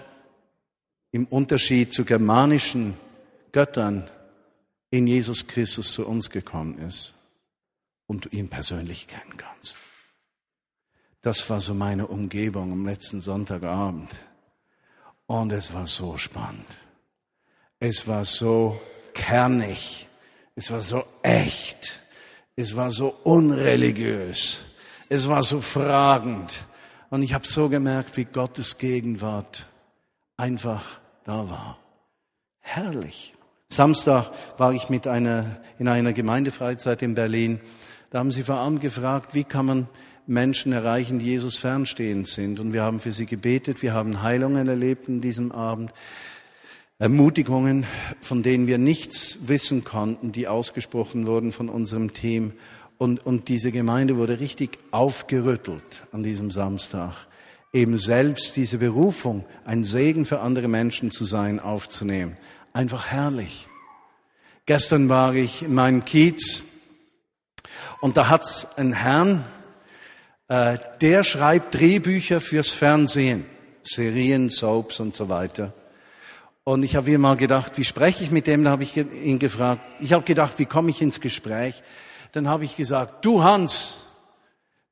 im 1.11 1.25
Unterschied 1.25 1.93
zu 1.93 2.05
germanischen 2.05 2.97
Göttern 3.51 4.09
in 4.89 5.07
Jesus 5.07 5.47
Christus 5.47 5.93
zu 5.93 6.07
uns 6.07 6.29
gekommen 6.29 6.77
ist 6.79 7.13
und 8.07 8.25
du 8.25 8.29
ihn 8.29 8.49
persönlich 8.49 9.07
kennen 9.07 9.37
kannst. 9.37 9.77
Das 11.21 11.47
war 11.49 11.61
so 11.61 11.73
meine 11.73 12.07
Umgebung 12.07 12.71
am 12.71 12.85
letzten 12.85 13.21
Sonntagabend. 13.21 14.09
Und 15.27 15.51
es 15.51 15.73
war 15.73 15.87
so 15.87 16.17
spannend. 16.17 16.65
Es 17.79 18.07
war 18.07 18.25
so 18.25 18.81
kernig. 19.13 20.07
Es 20.55 20.71
war 20.71 20.81
so 20.81 21.05
echt. 21.21 22.00
Es 22.55 22.75
war 22.75 22.91
so 22.91 23.15
unreligiös. 23.23 24.59
Es 25.09 25.27
war 25.27 25.43
so 25.43 25.61
fragend. 25.61 26.63
Und 27.09 27.23
ich 27.23 27.33
habe 27.33 27.45
so 27.45 27.69
gemerkt, 27.69 28.17
wie 28.17 28.25
Gottes 28.25 28.77
Gegenwart 28.77 29.65
einfach 30.37 30.99
da 31.23 31.49
war. 31.49 31.77
Herrlich. 32.59 33.33
Samstag 33.67 34.31
war 34.57 34.73
ich 34.73 34.89
mit 34.89 35.07
einer, 35.07 35.61
in 35.79 35.87
einer 35.87 36.13
Gemeindefreizeit 36.13 37.01
in 37.01 37.15
Berlin. 37.15 37.59
Da 38.09 38.19
haben 38.19 38.31
sie 38.31 38.43
vor 38.43 38.57
allem 38.57 38.79
gefragt, 38.79 39.33
wie 39.33 39.43
kann 39.43 39.65
man 39.65 39.87
Menschen 40.27 40.71
erreichen, 40.71 41.19
die 41.19 41.25
Jesus 41.25 41.57
fernstehend 41.57 42.27
sind. 42.27 42.59
Und 42.59 42.73
wir 42.73 42.83
haben 42.83 42.99
für 42.99 43.11
sie 43.11 43.25
gebetet, 43.25 43.81
wir 43.81 43.93
haben 43.93 44.21
Heilungen 44.21 44.67
erlebt 44.67 45.07
in 45.07 45.21
diesem 45.21 45.51
Abend. 45.51 45.91
Ermutigungen, 47.01 47.87
von 48.21 48.43
denen 48.43 48.67
wir 48.67 48.77
nichts 48.77 49.47
wissen 49.47 49.83
konnten, 49.83 50.31
die 50.31 50.47
ausgesprochen 50.47 51.25
wurden 51.25 51.51
von 51.51 51.67
unserem 51.67 52.13
Team. 52.13 52.53
Und, 52.99 53.25
und 53.25 53.47
diese 53.47 53.71
Gemeinde 53.71 54.17
wurde 54.17 54.39
richtig 54.39 54.77
aufgerüttelt 54.91 56.05
an 56.11 56.21
diesem 56.21 56.51
Samstag, 56.51 57.25
eben 57.73 57.97
selbst 57.97 58.55
diese 58.55 58.77
Berufung, 58.77 59.45
ein 59.65 59.83
Segen 59.83 60.25
für 60.25 60.41
andere 60.41 60.67
Menschen 60.67 61.09
zu 61.09 61.25
sein, 61.25 61.59
aufzunehmen. 61.59 62.37
Einfach 62.71 63.07
herrlich. 63.07 63.67
Gestern 64.67 65.09
war 65.09 65.33
ich 65.33 65.63
in 65.63 65.73
meinem 65.73 66.05
Kiez 66.05 66.61
und 67.99 68.15
da 68.15 68.29
hat's 68.29 68.77
einen 68.77 68.93
Herrn, 68.93 69.43
äh, 70.49 70.77
der 71.01 71.23
schreibt 71.23 71.73
Drehbücher 71.73 72.41
fürs 72.41 72.69
Fernsehen, 72.69 73.43
Serien, 73.81 74.51
Soaps 74.51 74.99
und 74.99 75.15
so 75.15 75.29
weiter. 75.29 75.73
Und 76.63 76.83
ich 76.83 76.95
habe 76.95 77.09
mir 77.09 77.19
mal 77.19 77.37
gedacht, 77.37 77.77
wie 77.77 77.83
spreche 77.83 78.23
ich 78.23 78.31
mit 78.31 78.45
dem? 78.45 78.63
Da 78.63 78.71
habe 78.71 78.83
ich 78.83 78.95
ihn 78.95 79.39
gefragt. 79.39 79.81
Ich 79.99 80.13
habe 80.13 80.23
gedacht, 80.23 80.59
wie 80.59 80.65
komme 80.65 80.91
ich 80.91 81.01
ins 81.01 81.19
Gespräch? 81.19 81.81
Dann 82.33 82.47
habe 82.47 82.65
ich 82.65 82.75
gesagt, 82.75 83.25
du 83.25 83.43
Hans, 83.43 83.97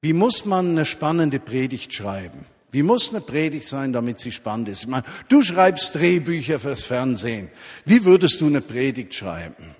wie 0.01 0.13
muss 0.13 0.45
man 0.45 0.71
eine 0.71 0.85
spannende 0.85 1.39
Predigt 1.39 1.93
schreiben? 1.93 2.45
Wie 2.71 2.83
muss 2.83 3.09
eine 3.09 3.21
Predigt 3.21 3.67
sein, 3.67 3.93
damit 3.93 4.19
sie 4.19 4.31
spannend 4.31 4.69
ist? 4.69 4.83
Ich 4.83 4.87
meine, 4.87 5.03
du 5.27 5.41
schreibst 5.41 5.95
Drehbücher 5.95 6.59
fürs 6.59 6.83
Fernsehen. 6.83 7.49
Wie 7.85 8.05
würdest 8.05 8.41
du 8.41 8.47
eine 8.47 8.61
Predigt 8.61 9.13
schreiben? 9.13 9.75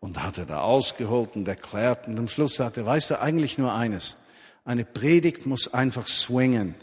Und 0.00 0.22
hat 0.22 0.36
er 0.36 0.44
da 0.44 0.60
ausgeholt 0.60 1.34
und 1.34 1.48
erklärt 1.48 2.08
und 2.08 2.18
am 2.18 2.28
Schluss 2.28 2.56
sagte 2.56 2.82
er, 2.82 2.86
weißt 2.86 3.12
du, 3.12 3.20
eigentlich 3.20 3.56
nur 3.56 3.72
eines. 3.72 4.16
Eine 4.64 4.84
Predigt 4.84 5.46
muss 5.46 5.72
einfach 5.72 6.06
swingen. 6.06 6.74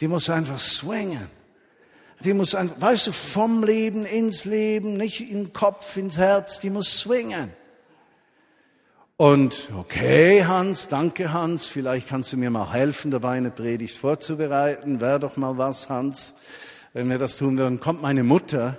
Die 0.00 0.08
muss 0.08 0.28
einfach 0.28 0.58
swingen. 0.58 1.28
Die 2.24 2.32
muss, 2.32 2.54
ein, 2.54 2.70
weißt 2.78 3.08
du, 3.08 3.12
vom 3.12 3.64
Leben 3.64 4.06
ins 4.06 4.44
Leben, 4.44 4.96
nicht 4.96 5.20
in 5.30 5.52
Kopf, 5.52 5.96
ins 5.96 6.16
Herz, 6.16 6.58
die 6.58 6.70
muss 6.70 6.98
swingen. 6.98 7.52
Und 9.16 9.68
okay, 9.78 10.44
Hans, 10.44 10.88
danke 10.88 11.32
Hans, 11.32 11.66
vielleicht 11.66 12.08
kannst 12.08 12.32
du 12.32 12.36
mir 12.36 12.50
mal 12.50 12.72
helfen, 12.72 13.10
dabei 13.10 13.36
eine 13.36 13.50
Predigt 13.50 13.96
vorzubereiten. 13.96 15.00
Wäre 15.00 15.20
doch 15.20 15.36
mal 15.36 15.56
was, 15.56 15.88
Hans, 15.88 16.34
wenn 16.94 17.08
wir 17.10 17.18
das 17.18 17.36
tun 17.36 17.56
würden. 17.58 17.78
Kommt 17.78 18.02
meine 18.02 18.24
Mutter 18.24 18.76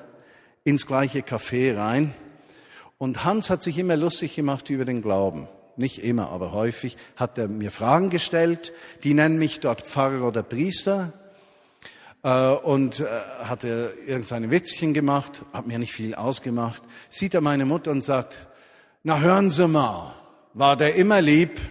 ins 0.63 0.87
gleiche 0.87 1.19
Café 1.19 1.77
rein 1.77 2.13
und 2.97 3.23
Hans 3.23 3.49
hat 3.49 3.61
sich 3.61 3.77
immer 3.77 3.95
lustig 3.95 4.35
gemacht 4.35 4.69
über 4.69 4.85
den 4.85 5.01
Glauben. 5.01 5.47
Nicht 5.77 6.03
immer, 6.03 6.29
aber 6.29 6.51
häufig 6.51 6.97
hat 7.15 7.37
er 7.37 7.47
mir 7.47 7.71
Fragen 7.71 8.09
gestellt. 8.09 8.73
Die 9.03 9.13
nennen 9.13 9.37
mich 9.37 9.59
dort 9.59 9.81
Pfarrer 9.81 10.25
oder 10.25 10.41
Priester. 10.41 11.13
Äh, 12.25 12.55
und 12.55 13.01
äh, 13.01 13.05
hatte 13.43 13.93
irgendeine 14.07 14.49
Witzchen 14.49 14.95
gemacht, 14.95 15.43
hat 15.53 15.67
mir 15.67 15.77
nicht 15.77 15.93
viel 15.93 16.15
ausgemacht, 16.15 16.81
sieht 17.07 17.35
er 17.35 17.41
meine 17.41 17.65
Mutter 17.65 17.91
und 17.91 18.03
sagt, 18.03 18.47
na 19.03 19.19
hören 19.19 19.51
Sie 19.51 19.67
mal, 19.67 20.15
war 20.55 20.75
der 20.75 20.95
immer 20.95 21.21
lieb? 21.21 21.61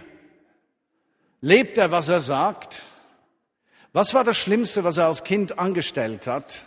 Lebt 1.41 1.77
er, 1.77 1.91
was 1.91 2.07
er 2.07 2.21
sagt? 2.21 2.83
Was 3.91 4.13
war 4.13 4.23
das 4.23 4.37
Schlimmste, 4.37 4.85
was 4.85 4.95
er 4.95 5.07
als 5.07 5.25
Kind 5.25 5.59
angestellt 5.59 6.25
hat? 6.25 6.61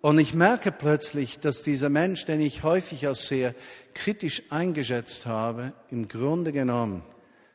Und 0.00 0.18
ich 0.18 0.34
merke 0.34 0.72
plötzlich, 0.72 1.38
dass 1.38 1.62
dieser 1.62 1.90
Mensch, 1.90 2.24
den 2.24 2.40
ich 2.40 2.64
häufig 2.64 3.06
als 3.06 3.28
sehr 3.28 3.54
kritisch 3.94 4.42
eingeschätzt 4.50 5.26
habe, 5.26 5.74
im 5.92 6.08
Grunde 6.08 6.50
genommen 6.50 7.04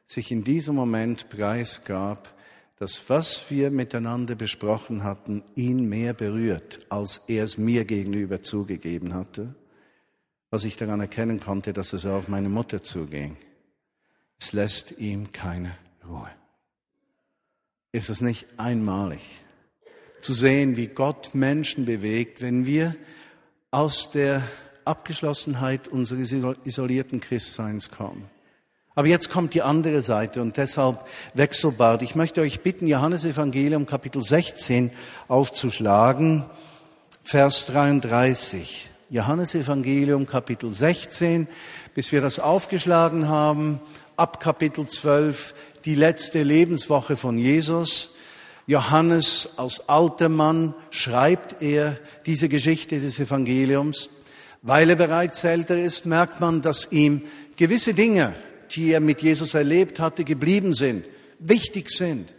sich 0.08 0.32
in 0.32 0.46
diesem 0.46 0.76
Moment 0.76 1.30
preisgab 1.30 2.34
dass 2.78 3.10
was 3.10 3.50
wir 3.50 3.72
miteinander 3.72 4.36
besprochen 4.36 5.04
hatten, 5.04 5.44
ihn 5.56 5.88
mehr 5.88 6.14
berührt, 6.14 6.86
als 6.90 7.22
er 7.28 7.44
es 7.44 7.58
mir 7.58 7.86
gegenüber 7.86 8.42
zugegeben 8.42 9.14
hatte, 9.14 9.56
was 10.50 10.66
ich 10.66 10.76
daran 10.76 11.00
erkennen 11.00 11.40
konnte, 11.40 11.74
dass 11.74 11.94
es 11.94 12.06
auf 12.06 12.28
meine 12.28 12.50
Mutter 12.50 12.84
zuging. 12.84 13.38
Es 14.40 14.54
lässt 14.54 14.98
ihm 15.00 15.32
keine 15.32 15.78
Ruhe. 16.08 16.30
Ist 17.92 18.10
es 18.10 18.22
nicht 18.22 18.48
einmalig 18.58 19.22
zu 20.24 20.34
sehen, 20.34 20.78
wie 20.78 20.88
Gott 20.88 21.36
Menschen 21.36 21.86
bewegt, 21.86 22.42
wenn 22.42 22.66
wir 22.66 22.96
aus 23.72 24.12
der 24.12 24.44
Abgeschlossenheit 24.86 25.88
unseres 25.88 26.32
isolierten 26.32 27.20
Christseins 27.20 27.90
kommen. 27.90 28.30
Aber 28.96 29.08
jetzt 29.08 29.32
kommt 29.32 29.56
die 29.56 29.64
andere 29.64 30.04
Seite 30.04 30.42
und 30.42 30.58
deshalb 30.58 31.04
wechselbar. 31.34 32.00
Ich 32.04 32.14
möchte 32.14 32.42
euch 32.42 32.62
bitten, 32.62 32.86
Johannes 32.86 33.26
Evangelium 33.26 33.88
Kapitel 33.88 34.22
16 34.22 34.92
aufzuschlagen, 35.28 36.46
Vers 37.24 37.66
33. 37.66 38.90
Johannes 39.10 39.56
Evangelium 39.56 40.28
Kapitel 40.28 40.72
16, 40.72 41.48
bis 41.96 42.12
wir 42.12 42.22
das 42.22 42.40
aufgeschlagen 42.40 43.28
haben, 43.28 43.80
ab 44.16 44.40
Kapitel 44.40 44.86
12, 44.86 45.56
die 45.86 45.96
letzte 45.96 46.44
Lebenswoche 46.44 47.16
von 47.16 47.38
Jesus. 47.38 48.12
Johannes 48.68 49.54
als 49.58 49.90
alter 49.90 50.30
Mann 50.30 50.76
schreibt 50.92 51.62
er 51.64 51.98
diese 52.28 52.48
Geschichte 52.48 53.00
des 53.00 53.20
Evangeliums. 53.20 54.10
Weil 54.62 54.92
er 54.92 54.96
bereits 54.96 55.44
älter 55.44 55.78
ist, 55.78 56.06
merkt 56.06 56.40
man, 56.40 56.62
dass 56.62 56.92
ihm 56.92 57.24
gewisse 57.58 57.94
Dinge, 57.94 58.36
die 58.76 58.92
er 58.92 59.00
mit 59.00 59.22
Jesus 59.22 59.54
erlebt 59.54 60.00
hatte, 60.00 60.24
geblieben 60.24 60.74
sind, 60.74 61.06
wichtig 61.40 61.90
sind. 61.90 62.30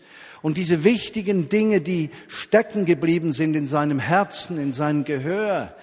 Und 0.43 0.59
diese 0.59 0.85
wichtigen 0.85 1.49
Dinge, 1.49 1.81
die 1.81 2.11
stecken 2.29 2.85
geblieben 2.85 3.33
sind 3.33 3.55
in 3.55 3.67
seinem 3.67 3.99
Herzen, 3.99 4.59
in 4.59 4.73
seinem 4.73 5.05
Gehör, 5.05 5.75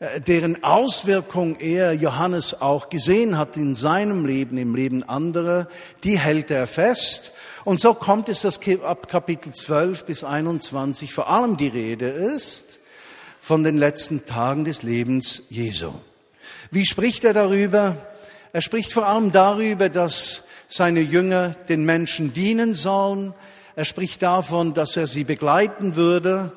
äh, 0.00 0.20
deren 0.20 0.64
Auswirkung 0.64 1.56
er, 1.56 1.92
Johannes, 1.92 2.60
auch 2.60 2.88
gesehen 2.88 3.36
hat 3.36 3.56
in 3.56 3.74
seinem 3.74 4.24
Leben, 4.24 4.56
im 4.56 4.74
Leben 4.74 5.02
anderer, 5.02 5.68
die 6.04 6.18
hält 6.18 6.50
er 6.50 6.66
fest. 6.66 7.32
Und 7.64 7.80
so 7.80 7.92
kommt 7.92 8.30
es, 8.30 8.42
dass 8.42 8.60
ab 8.82 9.08
Kapitel 9.08 9.52
12 9.52 10.06
bis 10.06 10.24
21 10.24 11.12
vor 11.12 11.28
allem 11.28 11.58
die 11.58 11.68
Rede 11.68 12.08
ist 12.08 12.78
von 13.40 13.62
den 13.62 13.76
letzten 13.76 14.24
Tagen 14.24 14.64
des 14.64 14.82
Lebens 14.82 15.42
Jesu. 15.50 15.92
Wie 16.70 16.86
spricht 16.86 17.24
er 17.24 17.34
darüber? 17.34 18.07
Er 18.52 18.62
spricht 18.62 18.92
vor 18.92 19.06
allem 19.06 19.32
darüber, 19.32 19.88
dass 19.88 20.44
seine 20.68 21.00
Jünger 21.00 21.50
den 21.68 21.84
Menschen 21.84 22.32
dienen 22.32 22.74
sollen. 22.74 23.34
Er 23.76 23.84
spricht 23.84 24.22
davon, 24.22 24.74
dass 24.74 24.96
er 24.96 25.06
sie 25.06 25.24
begleiten 25.24 25.96
würde, 25.96 26.52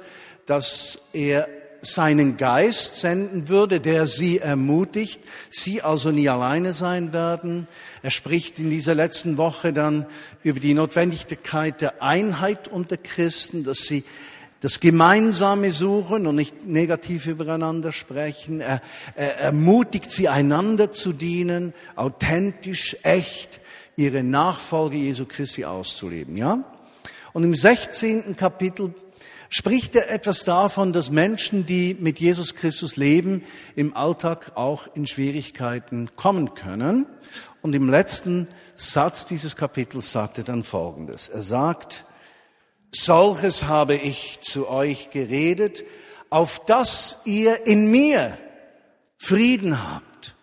dass 0.46 1.00
er 1.14 1.48
seinen 1.82 2.38
Geist 2.38 3.00
senden 3.00 3.50
würde, 3.50 3.80
der 3.80 4.06
sie 4.06 4.38
ermutigt, 4.38 5.20
sie 5.50 5.82
also 5.82 6.12
nie 6.12 6.30
alleine 6.30 6.74
sein 6.74 7.12
werden. 7.12 7.68
Er 8.04 8.12
spricht 8.12 8.60
in 8.60 8.70
dieser 8.70 8.94
letzten 8.94 9.38
Woche 9.38 9.74
dann 9.74 10.06
über 10.44 10.60
die 10.60 10.76
Notwendigkeit 10.76 11.82
der 11.82 12.02
Einheit 12.02 12.68
unter 12.68 12.98
Christen, 12.98 13.64
dass 13.64 13.80
sie 13.80 14.04
das 14.62 14.80
Gemeinsame 14.80 15.72
suchen 15.72 16.28
und 16.28 16.36
nicht 16.36 16.66
negativ 16.66 17.26
übereinander 17.26 17.92
sprechen. 17.92 18.62
Er, 18.62 18.82
er 19.16 19.38
ermutigt 19.38 20.12
sie, 20.12 20.30
einander 20.30 20.92
zu 20.92 21.14
dienen, 21.14 21.74
authentisch, 21.96 22.96
echt, 23.04 23.60
ihre 23.98 24.24
Nachfolge 24.24 24.98
Jesu 24.98 25.26
Christi 25.26 25.66
auszuleben, 25.66 26.38
ja? 26.38 26.64
Und 27.34 27.44
im 27.44 27.56
16. 27.56 28.36
Kapitel 28.36 28.94
spricht 29.50 29.96
er 29.96 30.12
etwas 30.12 30.44
davon, 30.44 30.94
dass 30.94 31.12
Menschen, 31.12 31.66
die 31.66 31.96
mit 32.00 32.20
Jesus 32.20 32.56
Christus 32.56 32.98
leben, 32.98 33.44
im 33.76 33.96
Alltag 33.96 34.52
auch 34.56 34.88
in 34.96 35.08
Schwierigkeiten 35.08 36.10
kommen 36.16 36.54
können. 36.54 37.06
Und 37.62 37.74
im 37.74 37.90
letzten 37.90 38.48
Satz 38.76 39.26
dieses 39.26 39.56
Kapitels 39.56 40.12
sagt 40.12 40.38
er 40.38 40.44
dann 40.44 40.64
Folgendes. 40.64 41.30
Er 41.30 41.42
sagt, 41.42 42.06
solches 42.94 43.64
habe 43.64 43.96
ich 43.96 44.40
zu 44.42 44.68
euch 44.68 45.10
geredet, 45.10 45.84
auf 46.30 46.66
dass 46.66 47.22
ihr 47.26 47.68
in 47.68 47.92
mir 47.92 48.38
Frieden 49.18 49.84
habt. 49.84 50.36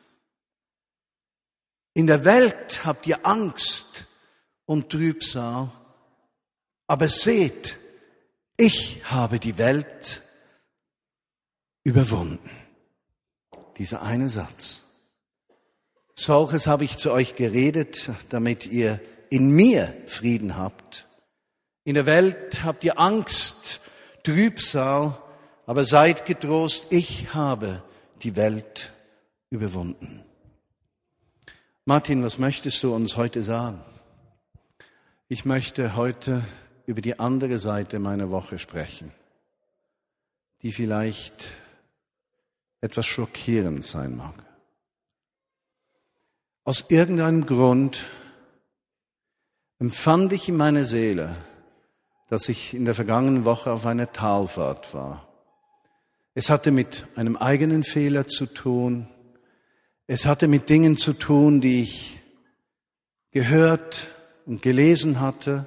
In 1.94 2.06
der 2.06 2.24
Welt 2.24 2.84
habt 2.84 3.06
ihr 3.06 3.26
Angst 3.26 4.06
und 4.66 4.90
Trübsal, 4.90 5.72
aber 6.86 7.08
seht, 7.08 7.76
ich 8.56 9.02
habe 9.04 9.40
die 9.40 9.58
Welt 9.58 10.22
überwunden. 11.82 12.50
Dieser 13.78 14.02
eine 14.02 14.28
Satz. 14.28 14.82
Solches 16.14 16.66
habe 16.66 16.84
ich 16.84 16.98
zu 16.98 17.12
euch 17.12 17.34
geredet, 17.34 18.10
damit 18.28 18.66
ihr 18.66 19.00
in 19.30 19.50
mir 19.50 19.94
Frieden 20.06 20.56
habt. 20.56 21.07
In 21.88 21.94
der 21.94 22.04
Welt 22.04 22.64
habt 22.64 22.84
ihr 22.84 22.98
Angst, 22.98 23.80
Trübsal, 24.22 25.16
aber 25.64 25.86
seid 25.86 26.26
getrost, 26.26 26.88
ich 26.90 27.32
habe 27.32 27.82
die 28.22 28.36
Welt 28.36 28.92
überwunden. 29.48 30.22
Martin, 31.86 32.22
was 32.22 32.36
möchtest 32.36 32.82
du 32.82 32.94
uns 32.94 33.16
heute 33.16 33.42
sagen? 33.42 33.80
Ich 35.28 35.46
möchte 35.46 35.96
heute 35.96 36.44
über 36.84 37.00
die 37.00 37.18
andere 37.18 37.58
Seite 37.58 37.98
meiner 38.00 38.28
Woche 38.30 38.58
sprechen, 38.58 39.10
die 40.60 40.72
vielleicht 40.72 41.46
etwas 42.82 43.06
schockierend 43.06 43.82
sein 43.82 44.14
mag. 44.14 44.34
Aus 46.64 46.84
irgendeinem 46.90 47.46
Grund 47.46 48.04
empfand 49.78 50.34
ich 50.34 50.50
in 50.50 50.58
meiner 50.58 50.84
Seele, 50.84 51.34
dass 52.28 52.48
ich 52.48 52.74
in 52.74 52.84
der 52.84 52.94
vergangenen 52.94 53.44
Woche 53.44 53.72
auf 53.72 53.86
einer 53.86 54.12
Talfahrt 54.12 54.94
war. 54.94 55.26
Es 56.34 56.50
hatte 56.50 56.70
mit 56.70 57.06
einem 57.16 57.36
eigenen 57.36 57.82
Fehler 57.82 58.28
zu 58.28 58.46
tun. 58.46 59.08
Es 60.06 60.24
hatte 60.24 60.46
mit 60.46 60.68
Dingen 60.68 60.96
zu 60.96 61.14
tun, 61.14 61.60
die 61.60 61.82
ich 61.82 62.20
gehört 63.32 64.06
und 64.46 64.62
gelesen 64.62 65.20
hatte 65.20 65.66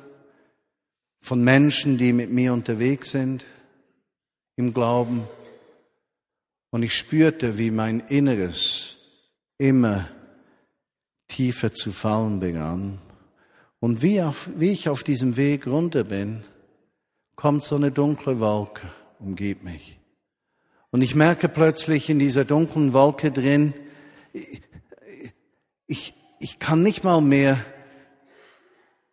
von 1.21 1.43
Menschen, 1.43 1.97
die 1.97 2.13
mit 2.13 2.31
mir 2.31 2.53
unterwegs 2.53 3.11
sind 3.11 3.45
im 4.55 4.73
Glauben. 4.73 5.23
Und 6.69 6.83
ich 6.83 6.95
spürte, 6.95 7.57
wie 7.57 7.71
mein 7.71 7.99
Inneres 7.99 8.97
immer 9.57 10.07
tiefer 11.27 11.71
zu 11.71 11.91
fallen 11.91 12.39
begann. 12.39 12.99
Und 13.81 14.03
wie, 14.03 14.21
auf, 14.21 14.47
wie 14.55 14.69
ich 14.69 14.89
auf 14.89 15.03
diesem 15.03 15.37
Weg 15.37 15.65
runter 15.65 16.03
bin, 16.03 16.43
kommt 17.35 17.63
so 17.63 17.75
eine 17.75 17.91
dunkle 17.91 18.39
Wolke, 18.39 18.83
umgibt 19.19 19.63
mich. 19.63 19.99
Und 20.91 21.01
ich 21.01 21.15
merke 21.15 21.49
plötzlich 21.49 22.07
in 22.07 22.19
dieser 22.19 22.45
dunklen 22.45 22.93
Wolke 22.93 23.31
drin, 23.31 23.73
ich, 25.87 26.13
ich 26.39 26.59
kann 26.59 26.83
nicht 26.83 27.03
mal 27.03 27.21
mehr 27.21 27.59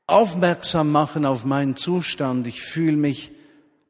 aufmerksam 0.07 0.93
machen 0.93 1.25
auf 1.25 1.47
meinen 1.47 1.77
Zustand. 1.77 2.47
Ich 2.47 2.61
fühle 2.61 2.97
mich 2.99 3.33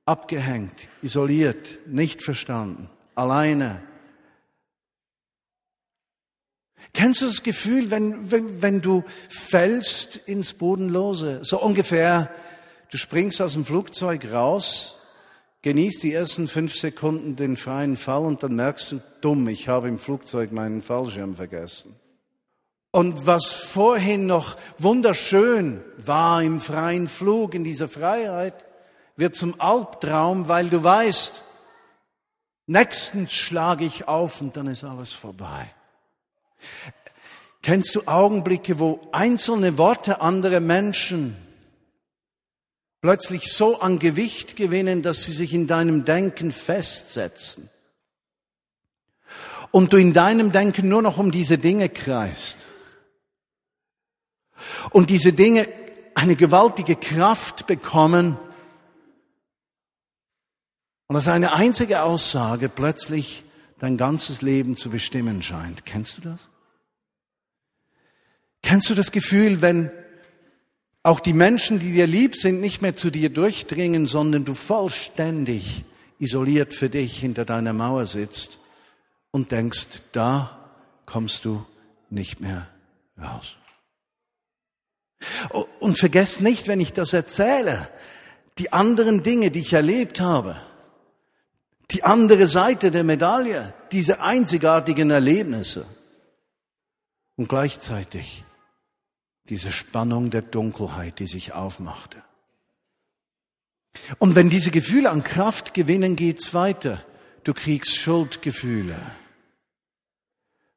abgehängt, 0.06 0.88
isoliert, 1.02 1.80
nicht 1.86 2.22
verstanden, 2.22 2.88
alleine. 3.16 3.82
Kennst 6.92 7.22
du 7.22 7.26
das 7.26 7.42
Gefühl, 7.42 7.90
wenn, 7.90 8.30
wenn, 8.30 8.62
wenn 8.62 8.80
du 8.80 9.04
fällst 9.28 10.16
ins 10.16 10.54
Bodenlose? 10.54 11.40
So 11.42 11.60
ungefähr, 11.60 12.30
du 12.90 12.96
springst 12.96 13.40
aus 13.40 13.52
dem 13.52 13.64
Flugzeug 13.64 14.32
raus, 14.32 14.98
genießt 15.62 16.02
die 16.02 16.12
ersten 16.12 16.48
fünf 16.48 16.74
Sekunden 16.74 17.36
den 17.36 17.56
freien 17.56 17.96
Fall 17.96 18.24
und 18.24 18.42
dann 18.42 18.54
merkst 18.54 18.92
du, 18.92 19.02
dumm, 19.20 19.48
ich 19.48 19.68
habe 19.68 19.88
im 19.88 19.98
Flugzeug 19.98 20.52
meinen 20.52 20.82
Fallschirm 20.82 21.36
vergessen. 21.36 21.94
Und 22.90 23.26
was 23.26 23.50
vorhin 23.50 24.26
noch 24.26 24.56
wunderschön 24.78 25.82
war 25.98 26.42
im 26.42 26.58
freien 26.58 27.06
Flug, 27.06 27.54
in 27.54 27.64
dieser 27.64 27.88
Freiheit, 27.88 28.64
wird 29.16 29.34
zum 29.34 29.60
Albtraum, 29.60 30.48
weil 30.48 30.70
du 30.70 30.82
weißt, 30.82 31.42
nächstens 32.66 33.34
schlage 33.34 33.84
ich 33.84 34.08
auf 34.08 34.40
und 34.40 34.56
dann 34.56 34.68
ist 34.68 34.84
alles 34.84 35.12
vorbei. 35.12 35.70
Kennst 37.62 37.94
du 37.94 38.06
Augenblicke, 38.06 38.78
wo 38.78 39.00
einzelne 39.12 39.78
Worte 39.78 40.20
anderer 40.20 40.60
Menschen 40.60 41.36
plötzlich 43.00 43.52
so 43.52 43.80
an 43.80 43.98
Gewicht 43.98 44.56
gewinnen, 44.56 45.02
dass 45.02 45.24
sie 45.24 45.32
sich 45.32 45.54
in 45.54 45.66
deinem 45.66 46.04
Denken 46.04 46.50
festsetzen 46.50 47.68
und 49.70 49.92
du 49.92 49.96
in 49.96 50.12
deinem 50.12 50.52
Denken 50.52 50.88
nur 50.88 51.02
noch 51.02 51.18
um 51.18 51.30
diese 51.30 51.58
Dinge 51.58 51.88
kreist? 51.88 52.58
und 54.90 55.10
diese 55.10 55.32
Dinge 55.32 55.68
eine 56.14 56.36
gewaltige 56.36 56.96
Kraft 56.96 57.66
bekommen 57.66 58.36
und 61.06 61.14
dass 61.14 61.28
eine 61.28 61.52
einzige 61.52 62.02
Aussage 62.02 62.68
plötzlich 62.68 63.44
dein 63.78 63.96
ganzes 63.96 64.42
Leben 64.42 64.76
zu 64.76 64.90
bestimmen 64.90 65.42
scheint. 65.42 65.84
Kennst 65.86 66.18
du 66.18 66.22
das? 66.22 66.48
Kennst 68.62 68.90
du 68.90 68.94
das 68.94 69.12
Gefühl, 69.12 69.62
wenn 69.62 69.90
auch 71.02 71.20
die 71.20 71.32
Menschen, 71.32 71.78
die 71.78 71.92
dir 71.92 72.06
lieb 72.06 72.34
sind, 72.34 72.60
nicht 72.60 72.82
mehr 72.82 72.96
zu 72.96 73.10
dir 73.10 73.30
durchdringen, 73.30 74.06
sondern 74.06 74.44
du 74.44 74.54
vollständig 74.54 75.84
isoliert 76.18 76.74
für 76.74 76.90
dich 76.90 77.18
hinter 77.18 77.44
deiner 77.44 77.72
Mauer 77.72 78.06
sitzt 78.06 78.58
und 79.30 79.52
denkst, 79.52 79.86
da 80.12 80.70
kommst 81.06 81.44
du 81.44 81.64
nicht 82.10 82.40
mehr 82.40 82.68
raus. 83.20 83.56
Und 85.78 85.98
vergesst 85.98 86.40
nicht, 86.40 86.68
wenn 86.68 86.80
ich 86.80 86.92
das 86.92 87.12
erzähle, 87.12 87.88
die 88.58 88.72
anderen 88.72 89.22
Dinge, 89.22 89.50
die 89.50 89.60
ich 89.60 89.72
erlebt 89.72 90.20
habe, 90.20 90.56
die 91.90 92.04
andere 92.04 92.46
Seite 92.48 92.90
der 92.90 93.04
Medaille, 93.04 93.72
diese 93.92 94.20
einzigartigen 94.20 95.10
Erlebnisse 95.10 95.86
und 97.36 97.48
gleichzeitig 97.48 98.44
diese 99.48 99.72
Spannung 99.72 100.30
der 100.30 100.42
Dunkelheit, 100.42 101.18
die 101.18 101.26
sich 101.26 101.54
aufmachte. 101.54 102.22
Und 104.18 104.34
wenn 104.36 104.50
diese 104.50 104.70
Gefühle 104.70 105.10
an 105.10 105.24
Kraft 105.24 105.72
gewinnen, 105.72 106.14
geht's 106.14 106.52
weiter. 106.52 107.02
Du 107.44 107.54
kriegst 107.54 107.96
Schuldgefühle. 107.96 108.96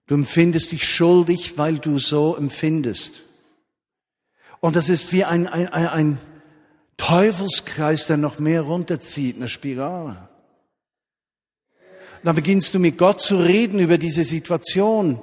Du 0.08 0.16
empfindest 0.16 0.72
dich 0.72 0.88
schuldig, 0.88 1.58
weil 1.58 1.80
du 1.80 2.00
so 2.00 2.36
empfindest. 2.36 3.22
Und 4.62 4.76
das 4.76 4.90
ist 4.90 5.12
wie 5.12 5.26
ein, 5.26 5.48
ein, 5.48 5.68
ein 5.68 6.18
Teufelskreis, 6.98 8.08
der 8.08 8.18
noch 8.18 8.40
mehr 8.40 8.62
runterzieht, 8.62 9.36
eine 9.36 9.48
Spirale. 9.48 10.30
Dann 12.24 12.36
beginnst 12.36 12.74
du 12.74 12.80
mit 12.80 12.98
Gott 12.98 13.22
zu 13.22 13.38
reden 13.38 13.80
über 13.80 13.98
diese 13.98 14.24
Situation, 14.24 15.22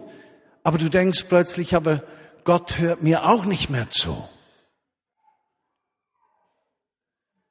aber 0.63 0.79
du 0.79 0.89
denkst 0.89 1.25
plötzlich, 1.29 1.75
aber 1.75 2.03
Gott 2.45 2.79
hört 2.79 3.03
mir 3.03 3.29
auch 3.29 3.45
nicht 3.45 3.71
mehr 3.71 3.91
zu. 3.91 4.17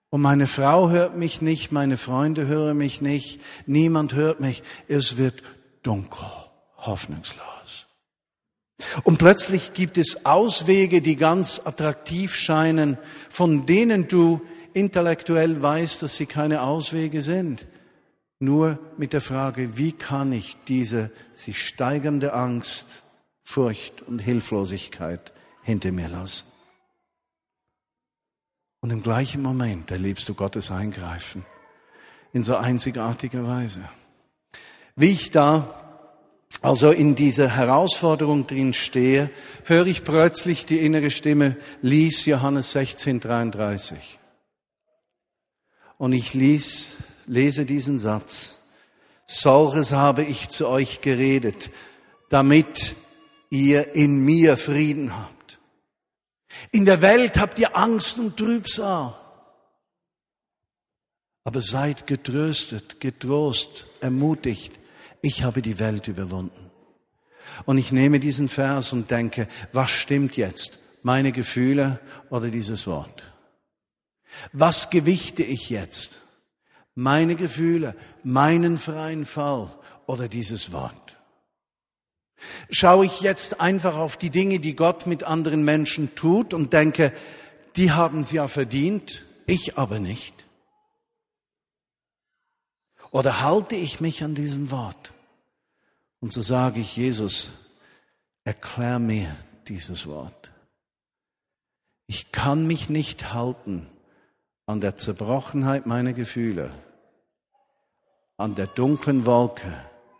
Und 0.09 0.21
meine 0.21 0.47
Frau 0.47 0.89
hört 0.89 1.17
mich 1.17 1.41
nicht, 1.41 1.71
meine 1.71 1.97
Freunde 1.97 2.47
hören 2.47 2.77
mich 2.77 3.01
nicht, 3.01 3.41
niemand 3.65 4.13
hört 4.13 4.39
mich. 4.39 4.63
Es 4.87 5.17
wird 5.17 5.43
dunkel, 5.83 6.27
hoffnungslos. 6.77 7.87
Und 9.03 9.17
plötzlich 9.17 9.73
gibt 9.73 9.97
es 9.97 10.25
Auswege, 10.25 11.01
die 11.01 11.15
ganz 11.15 11.61
attraktiv 11.63 12.35
scheinen, 12.35 12.97
von 13.29 13.65
denen 13.65 14.07
du 14.07 14.41
intellektuell 14.73 15.61
weißt, 15.61 16.03
dass 16.03 16.15
sie 16.15 16.27
keine 16.27 16.61
Auswege 16.61 17.21
sind. 17.21 17.67
Nur 18.39 18.79
mit 18.97 19.13
der 19.13 19.21
Frage, 19.21 19.77
wie 19.77 19.91
kann 19.91 20.31
ich 20.31 20.57
diese 20.67 21.11
sich 21.33 21.65
steigernde 21.65 22.33
Angst, 22.33 22.85
Furcht 23.43 24.01
und 24.03 24.19
Hilflosigkeit 24.19 25.33
hinter 25.63 25.91
mir 25.91 26.07
lassen? 26.07 26.47
Und 28.81 28.91
im 28.91 29.01
gleichen 29.01 29.41
Moment 29.41 29.89
erlebst 29.89 30.29
du 30.29 30.35
Gottes 30.35 30.69
Eingreifen 30.69 31.45
in 32.31 32.43
so 32.43 32.55
einzigartiger 32.55 33.47
Weise. 33.47 33.89
Wie 34.95 35.11
ich 35.11 35.31
da 35.31 35.87
also 36.61 36.91
in 36.91 37.15
dieser 37.15 37.49
Herausforderung 37.49 38.47
drin 38.47 38.73
stehe, 38.73 39.29
höre 39.65 39.87
ich 39.87 40.03
plötzlich 40.03 40.65
die 40.65 40.79
innere 40.79 41.11
Stimme, 41.11 41.55
lies 41.81 42.25
Johannes 42.25 42.71
16, 42.71 43.19
33. 43.19 44.17
Und 45.97 46.13
ich 46.13 46.33
lies, 46.33 46.95
lese 47.27 47.65
diesen 47.65 47.99
Satz. 47.99 48.57
Solches 49.25 49.91
habe 49.91 50.23
ich 50.23 50.49
zu 50.49 50.67
euch 50.67 51.01
geredet, 51.01 51.69
damit 52.29 52.95
ihr 53.49 53.95
in 53.95 54.23
mir 54.23 54.57
Frieden 54.57 55.15
habt. 55.17 55.59
In 56.71 56.85
der 56.85 57.01
Welt 57.01 57.37
habt 57.37 57.59
ihr 57.59 57.75
Angst 57.77 58.17
und 58.17 58.37
Trübsal. 58.37 59.15
Aber 61.43 61.61
seid 61.61 62.07
getröstet, 62.07 62.99
getrost, 62.99 63.85
ermutigt. 64.01 64.79
Ich 65.21 65.43
habe 65.43 65.61
die 65.61 65.79
Welt 65.79 66.07
überwunden. 66.07 66.71
Und 67.65 67.77
ich 67.77 67.91
nehme 67.91 68.19
diesen 68.19 68.49
Vers 68.49 68.91
und 68.93 69.11
denke, 69.11 69.47
was 69.71 69.89
stimmt 69.89 70.35
jetzt? 70.37 70.79
Meine 71.03 71.31
Gefühle 71.31 71.99
oder 72.29 72.49
dieses 72.49 72.85
Wort? 72.87 73.23
Was 74.51 74.89
gewichte 74.89 75.43
ich 75.43 75.69
jetzt? 75.69 76.21
Meine 76.99 77.35
Gefühle, 77.35 77.95
meinen 78.23 78.79
freien 78.79 79.23
Fall 79.23 79.69
oder 80.07 80.27
dieses 80.27 80.71
Wort? 80.71 81.15
Schaue 82.71 83.05
ich 83.05 83.21
jetzt 83.21 83.61
einfach 83.61 83.95
auf 83.97 84.17
die 84.17 84.31
Dinge, 84.31 84.59
die 84.59 84.75
Gott 84.75 85.05
mit 85.05 85.23
anderen 85.23 85.63
Menschen 85.63 86.15
tut 86.15 86.55
und 86.55 86.73
denke, 86.73 87.13
die 87.75 87.91
haben 87.91 88.23
sie 88.23 88.37
ja 88.37 88.47
verdient, 88.47 89.25
ich 89.45 89.77
aber 89.77 89.99
nicht? 89.99 90.33
Oder 93.11 93.43
halte 93.43 93.75
ich 93.75 94.01
mich 94.01 94.23
an 94.23 94.33
diesem 94.33 94.71
Wort? 94.71 95.13
Und 96.19 96.33
so 96.33 96.41
sage 96.41 96.79
ich, 96.79 96.97
Jesus, 96.97 97.51
erklär 98.43 98.97
mir 98.97 99.35
dieses 99.67 100.07
Wort. 100.07 100.49
Ich 102.07 102.31
kann 102.31 102.65
mich 102.65 102.89
nicht 102.89 103.35
halten 103.35 103.85
an 104.65 104.81
der 104.81 104.97
Zerbrochenheit 104.97 105.85
meiner 105.85 106.13
Gefühle. 106.13 106.73
An 108.37 108.53
der 108.53 108.67
dunklen 108.67 109.25
Wolke 109.25 109.73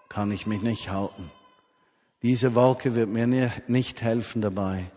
kann 0.10 0.32
ich 0.32 0.48
mich 0.48 0.64
nicht 0.64 0.90
halten. 0.90 1.32
Diese 2.24 2.56
Wolke 2.56 2.96
wird 2.96 3.10
mir 3.10 3.28
nicht 3.68 4.02
helfen 4.02 4.42
dabei, 4.42 4.90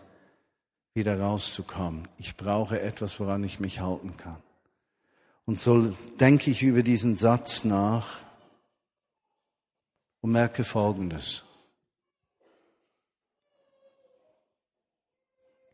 wieder 0.95 1.19
rauszukommen. 1.19 2.07
Ich 2.17 2.35
brauche 2.35 2.81
etwas, 2.81 3.19
woran 3.19 3.43
ich 3.43 3.59
mich 3.59 3.79
halten 3.79 4.17
kann. 4.17 4.41
Und 5.45 5.59
so 5.59 5.95
denke 6.19 6.49
ich 6.49 6.63
über 6.63 6.81
diesen 6.81 7.15
Satz 7.15 7.63
nach 7.63 8.21
und 10.21 10.31
merke 10.31 10.63
Folgendes. 10.63 11.43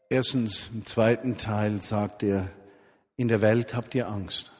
Erstens, 0.10 0.70
im 0.74 0.86
zweiten 0.86 1.38
Teil 1.38 1.82
sagt 1.82 2.24
er, 2.24 2.50
in 3.16 3.30
der 3.30 3.42
Welt 3.42 3.74
habt 3.74 3.96
ihr 3.96 4.08
Angst. 4.10 4.52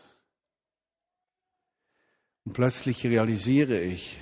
Und 2.48 2.54
plötzlich 2.54 3.04
realisiere 3.04 3.78
ich, 3.78 4.18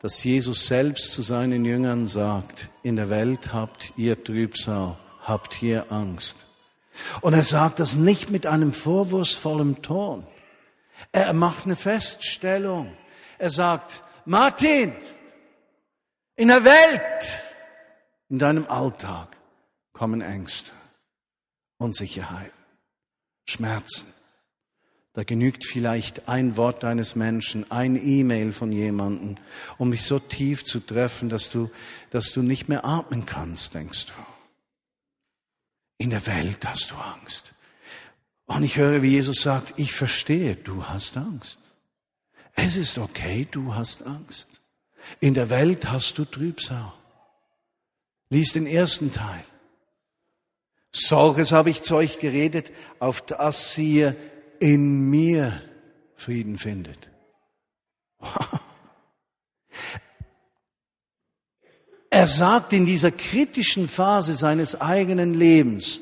dass 0.00 0.24
Jesus 0.24 0.66
selbst 0.66 1.12
zu 1.12 1.20
seinen 1.20 1.66
Jüngern 1.66 2.08
sagt, 2.08 2.70
in 2.82 2.96
der 2.96 3.10
Welt 3.10 3.52
habt 3.52 3.92
ihr 3.98 4.24
Trübsal, 4.24 4.96
habt 5.20 5.62
ihr 5.62 5.92
Angst. 5.92 6.46
Und 7.20 7.34
er 7.34 7.42
sagt 7.42 7.80
das 7.80 7.96
nicht 7.96 8.30
mit 8.30 8.46
einem 8.46 8.72
vorwurfsvollen 8.72 9.82
Ton. 9.82 10.26
Er 11.12 11.34
macht 11.34 11.66
eine 11.66 11.76
Feststellung. 11.76 12.90
Er 13.36 13.50
sagt, 13.50 14.02
Martin, 14.24 14.94
in 16.34 16.48
der 16.48 16.64
Welt, 16.64 17.42
in 18.30 18.38
deinem 18.38 18.66
Alltag 18.68 19.36
kommen 19.92 20.22
Ängste, 20.22 20.72
Unsicherheit, 21.76 22.52
Schmerzen. 23.44 24.15
Da 25.16 25.24
genügt 25.24 25.64
vielleicht 25.64 26.28
ein 26.28 26.58
Wort 26.58 26.84
eines 26.84 27.16
Menschen, 27.16 27.70
ein 27.70 27.96
E-Mail 27.96 28.52
von 28.52 28.70
jemandem, 28.70 29.36
um 29.78 29.90
dich 29.90 30.02
so 30.02 30.18
tief 30.18 30.62
zu 30.62 30.78
treffen, 30.78 31.30
dass 31.30 31.48
du, 31.48 31.70
dass 32.10 32.32
du 32.32 32.42
nicht 32.42 32.68
mehr 32.68 32.84
atmen 32.84 33.24
kannst, 33.24 33.72
denkst 33.72 34.08
du. 34.08 34.12
In 35.96 36.10
der 36.10 36.26
Welt 36.26 36.68
hast 36.68 36.90
du 36.90 36.96
Angst. 36.96 37.54
Und 38.44 38.62
ich 38.62 38.76
höre, 38.76 39.00
wie 39.00 39.12
Jesus 39.12 39.40
sagt, 39.40 39.72
ich 39.78 39.94
verstehe, 39.94 40.54
du 40.54 40.84
hast 40.84 41.16
Angst. 41.16 41.60
Es 42.54 42.76
ist 42.76 42.98
okay, 42.98 43.48
du 43.50 43.74
hast 43.74 44.02
Angst. 44.02 44.48
In 45.20 45.32
der 45.32 45.48
Welt 45.48 45.90
hast 45.90 46.18
du 46.18 46.26
Trübsal. 46.26 46.92
Lies 48.28 48.52
den 48.52 48.66
ersten 48.66 49.14
Teil. 49.14 49.44
Solches 50.92 51.52
habe 51.52 51.70
ich 51.70 51.82
zu 51.82 51.96
euch 51.96 52.18
geredet, 52.18 52.70
auf 52.98 53.22
das 53.22 53.78
ihr 53.78 54.14
in 54.60 55.10
mir 55.10 55.60
Frieden 56.16 56.56
findet. 56.56 57.08
Er 62.08 62.28
sagt 62.28 62.72
in 62.72 62.86
dieser 62.86 63.10
kritischen 63.10 63.88
Phase 63.88 64.32
seines 64.32 64.80
eigenen 64.80 65.34
Lebens, 65.34 66.00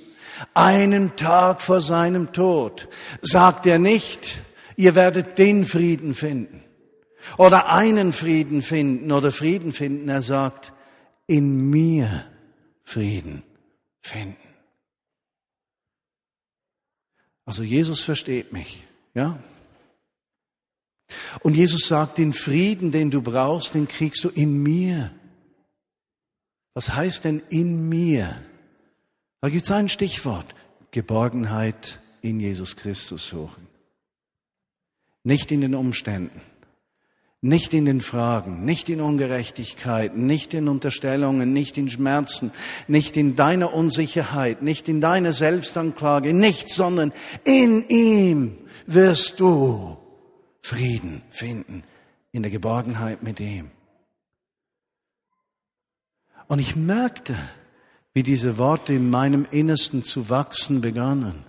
einen 0.53 1.17
Tag 1.17 1.61
vor 1.61 1.81
seinem 1.81 2.33
Tod, 2.33 2.89
sagt 3.21 3.67
er 3.67 3.81
nicht, 3.81 4.39
ihr 4.77 4.95
werdet 4.95 5.39
den 5.39 5.65
Frieden 5.65 6.15
finden 6.15 6.63
oder 7.37 7.69
einen 7.69 8.13
Frieden 8.13 8.63
finden 8.63 9.11
oder 9.13 9.33
Frieden 9.33 9.73
finden. 9.73 10.09
Er 10.09 10.23
sagt, 10.23 10.73
in 11.27 11.71
mir 11.71 12.27
Frieden 12.85 13.43
finden. 14.01 14.37
Also 17.45 17.63
Jesus 17.63 18.01
versteht 18.03 18.53
mich, 18.53 18.83
ja? 19.15 19.39
Und 21.41 21.55
Jesus 21.55 21.87
sagt, 21.87 22.19
den 22.19 22.33
Frieden, 22.33 22.91
den 22.91 23.11
du 23.11 23.21
brauchst, 23.21 23.75
den 23.75 23.87
kriegst 23.87 24.25
du 24.25 24.31
in 24.31 24.63
mir. 24.63 25.13
Was 26.73 26.95
heißt 26.95 27.25
denn 27.25 27.43
in 27.51 27.89
mir? 27.89 28.43
Da 29.41 29.49
gibt 29.49 29.65
es 29.65 29.71
ein 29.71 29.89
Stichwort. 29.89 30.55
Geborgenheit 30.91 32.01
in 32.23 32.41
Jesus 32.41 32.77
Christus 32.77 33.29
suchen. 33.29 33.67
Nicht 35.25 35.51
in 35.51 35.61
den 35.61 35.75
Umständen, 35.75 36.41
Nicht 37.47 37.75
in 37.75 37.85
den 37.85 38.01
Fragen, 38.01 38.65
nicht 38.65 38.89
in 38.89 39.03
Ungerechtigkeiten, 39.03 40.25
nicht 40.25 40.55
in 40.55 40.67
Unterstellungen, 40.67 41.53
nicht 41.53 41.77
in 41.77 41.91
Schmerzen, 41.91 42.53
nicht 42.89 43.19
in 43.19 43.37
deiner 43.37 43.75
Unsicherheit, 43.75 44.63
nicht 44.63 44.89
in 44.89 45.03
deiner 45.03 45.35
Selbstanklage, 45.35 46.33
nicht, 46.33 46.71
sondern 46.71 47.13
in 47.45 47.87
ihm 47.91 48.57
wirst 48.87 49.41
du 49.41 49.99
Frieden 50.63 51.21
finden, 51.29 51.83
in 52.33 52.41
der 52.41 52.51
Geborgenheit 52.51 53.23
mit 53.23 53.41
ihm. 53.41 53.71
Und 56.49 56.61
ich 56.61 56.77
merkte, 56.77 57.37
wie 58.15 58.23
diese 58.23 58.57
Worte 58.57 58.95
in 58.95 59.11
meinem 59.11 59.47
Innersten 59.51 60.03
zu 60.03 60.31
wachsen 60.31 60.81
begannen 60.81 61.45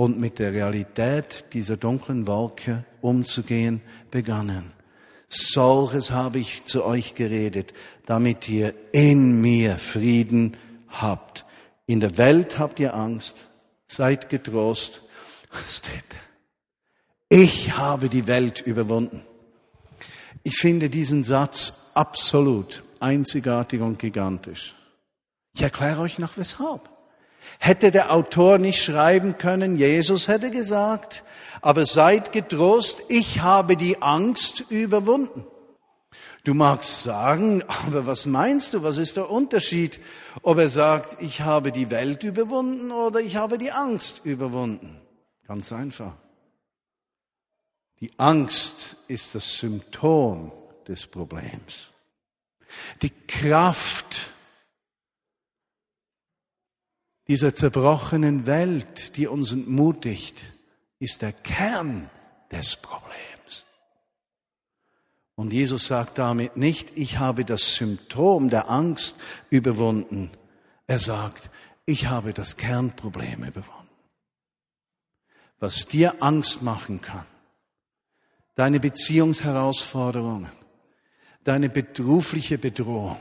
und 0.00 0.18
mit 0.18 0.38
der 0.38 0.54
Realität 0.54 1.44
dieser 1.52 1.76
dunklen 1.76 2.26
Wolke 2.26 2.86
umzugehen 3.02 3.82
begannen. 4.10 4.72
Solches 5.28 6.10
habe 6.10 6.38
ich 6.38 6.64
zu 6.64 6.86
euch 6.86 7.14
geredet, 7.14 7.74
damit 8.06 8.48
ihr 8.48 8.72
in 8.92 9.42
mir 9.42 9.76
Frieden 9.76 10.56
habt. 10.88 11.44
In 11.84 12.00
der 12.00 12.16
Welt 12.16 12.58
habt 12.58 12.80
ihr 12.80 12.94
Angst, 12.94 13.44
seid 13.88 14.30
getrost. 14.30 15.02
Ich 17.28 17.76
habe 17.76 18.08
die 18.08 18.26
Welt 18.26 18.62
überwunden. 18.62 19.26
Ich 20.42 20.56
finde 20.56 20.88
diesen 20.88 21.24
Satz 21.24 21.90
absolut 21.92 22.84
einzigartig 23.00 23.82
und 23.82 23.98
gigantisch. 23.98 24.74
Ich 25.52 25.60
erkläre 25.60 26.00
euch 26.00 26.18
noch 26.18 26.38
weshalb. 26.38 26.89
Hätte 27.58 27.90
der 27.90 28.12
Autor 28.12 28.58
nicht 28.58 28.82
schreiben 28.82 29.38
können, 29.38 29.76
Jesus 29.76 30.28
hätte 30.28 30.50
gesagt, 30.50 31.24
aber 31.60 31.86
seid 31.86 32.32
getrost, 32.32 33.02
ich 33.08 33.40
habe 33.40 33.76
die 33.76 34.00
Angst 34.00 34.64
überwunden. 34.70 35.46
Du 36.44 36.54
magst 36.54 37.02
sagen, 37.02 37.62
aber 37.86 38.06
was 38.06 38.26
meinst 38.26 38.74
du, 38.74 38.82
was 38.82 38.96
ist 38.96 39.16
der 39.16 39.30
Unterschied, 39.30 40.00
ob 40.42 40.58
er 40.58 40.68
sagt, 40.68 41.22
ich 41.22 41.42
habe 41.42 41.72
die 41.72 41.90
Welt 41.90 42.22
überwunden 42.22 42.92
oder 42.92 43.20
ich 43.20 43.36
habe 43.36 43.58
die 43.58 43.72
Angst 43.72 44.22
überwunden? 44.24 45.00
Ganz 45.46 45.72
einfach. 45.72 46.14
Die 48.00 48.10
Angst 48.18 48.96
ist 49.08 49.34
das 49.34 49.58
Symptom 49.58 50.52
des 50.88 51.06
Problems. 51.06 51.90
Die 53.02 53.12
Kraft 53.26 54.29
dieser 57.30 57.54
zerbrochenen 57.54 58.44
Welt, 58.44 59.16
die 59.16 59.28
uns 59.28 59.52
entmutigt, 59.52 60.36
ist 60.98 61.22
der 61.22 61.30
Kern 61.30 62.10
des 62.50 62.74
Problems. 62.78 63.64
Und 65.36 65.52
Jesus 65.52 65.86
sagt 65.86 66.18
damit 66.18 66.56
nicht, 66.56 66.90
ich 66.96 67.20
habe 67.20 67.44
das 67.44 67.76
Symptom 67.76 68.50
der 68.50 68.68
Angst 68.68 69.14
überwunden. 69.48 70.32
Er 70.88 70.98
sagt, 70.98 71.50
ich 71.86 72.08
habe 72.08 72.32
das 72.32 72.56
Kernproblem 72.56 73.44
überwunden. 73.44 73.94
Was 75.60 75.86
dir 75.86 76.24
Angst 76.24 76.62
machen 76.62 77.00
kann, 77.00 77.26
deine 78.56 78.80
Beziehungsherausforderungen, 78.80 80.50
deine 81.44 81.68
berufliche 81.68 82.58
Bedrohung, 82.58 83.18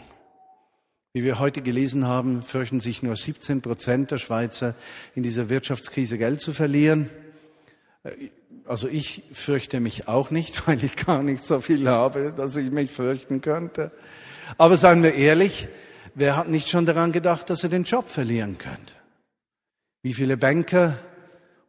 wie 1.20 1.26
wir 1.26 1.38
heute 1.38 1.62
gelesen 1.62 2.08
haben, 2.08 2.42
fürchten 2.42 2.80
sich 2.80 3.04
nur 3.04 3.14
17 3.14 3.60
Prozent 3.60 4.10
der 4.10 4.20
Schweizer 4.20 4.74
in 5.16 5.24
dieser 5.24 5.50
Wirtschaftskrise 5.50 6.18
Geld 6.18 6.40
zu 6.40 6.54
verlieren. 6.54 7.10
Also 8.64 8.88
ich 8.88 9.24
fürchte 9.34 9.82
mich 9.82 10.08
auch 10.08 10.32
nicht, 10.32 10.66
weil 10.68 10.82
ich 10.82 10.96
gar 10.96 11.22
nicht 11.22 11.44
so 11.44 11.60
viel 11.60 11.90
habe, 11.90 12.34
dass 12.38 12.56
ich 12.56 12.72
mich 12.72 12.90
fürchten 12.90 13.42
könnte. 13.42 13.92
Aber 14.58 14.78
seien 14.78 15.04
wir 15.04 15.14
ehrlich, 15.14 15.68
wer 16.16 16.38
hat 16.38 16.48
nicht 16.48 16.70
schon 16.70 16.86
daran 16.86 17.12
gedacht, 17.12 17.50
dass 17.50 17.64
er 17.64 17.70
den 17.70 17.84
Job 17.84 18.10
verlieren 18.10 18.58
könnte? 18.58 18.94
Wie 20.02 20.14
viele 20.14 20.38
Banker 20.38 21.00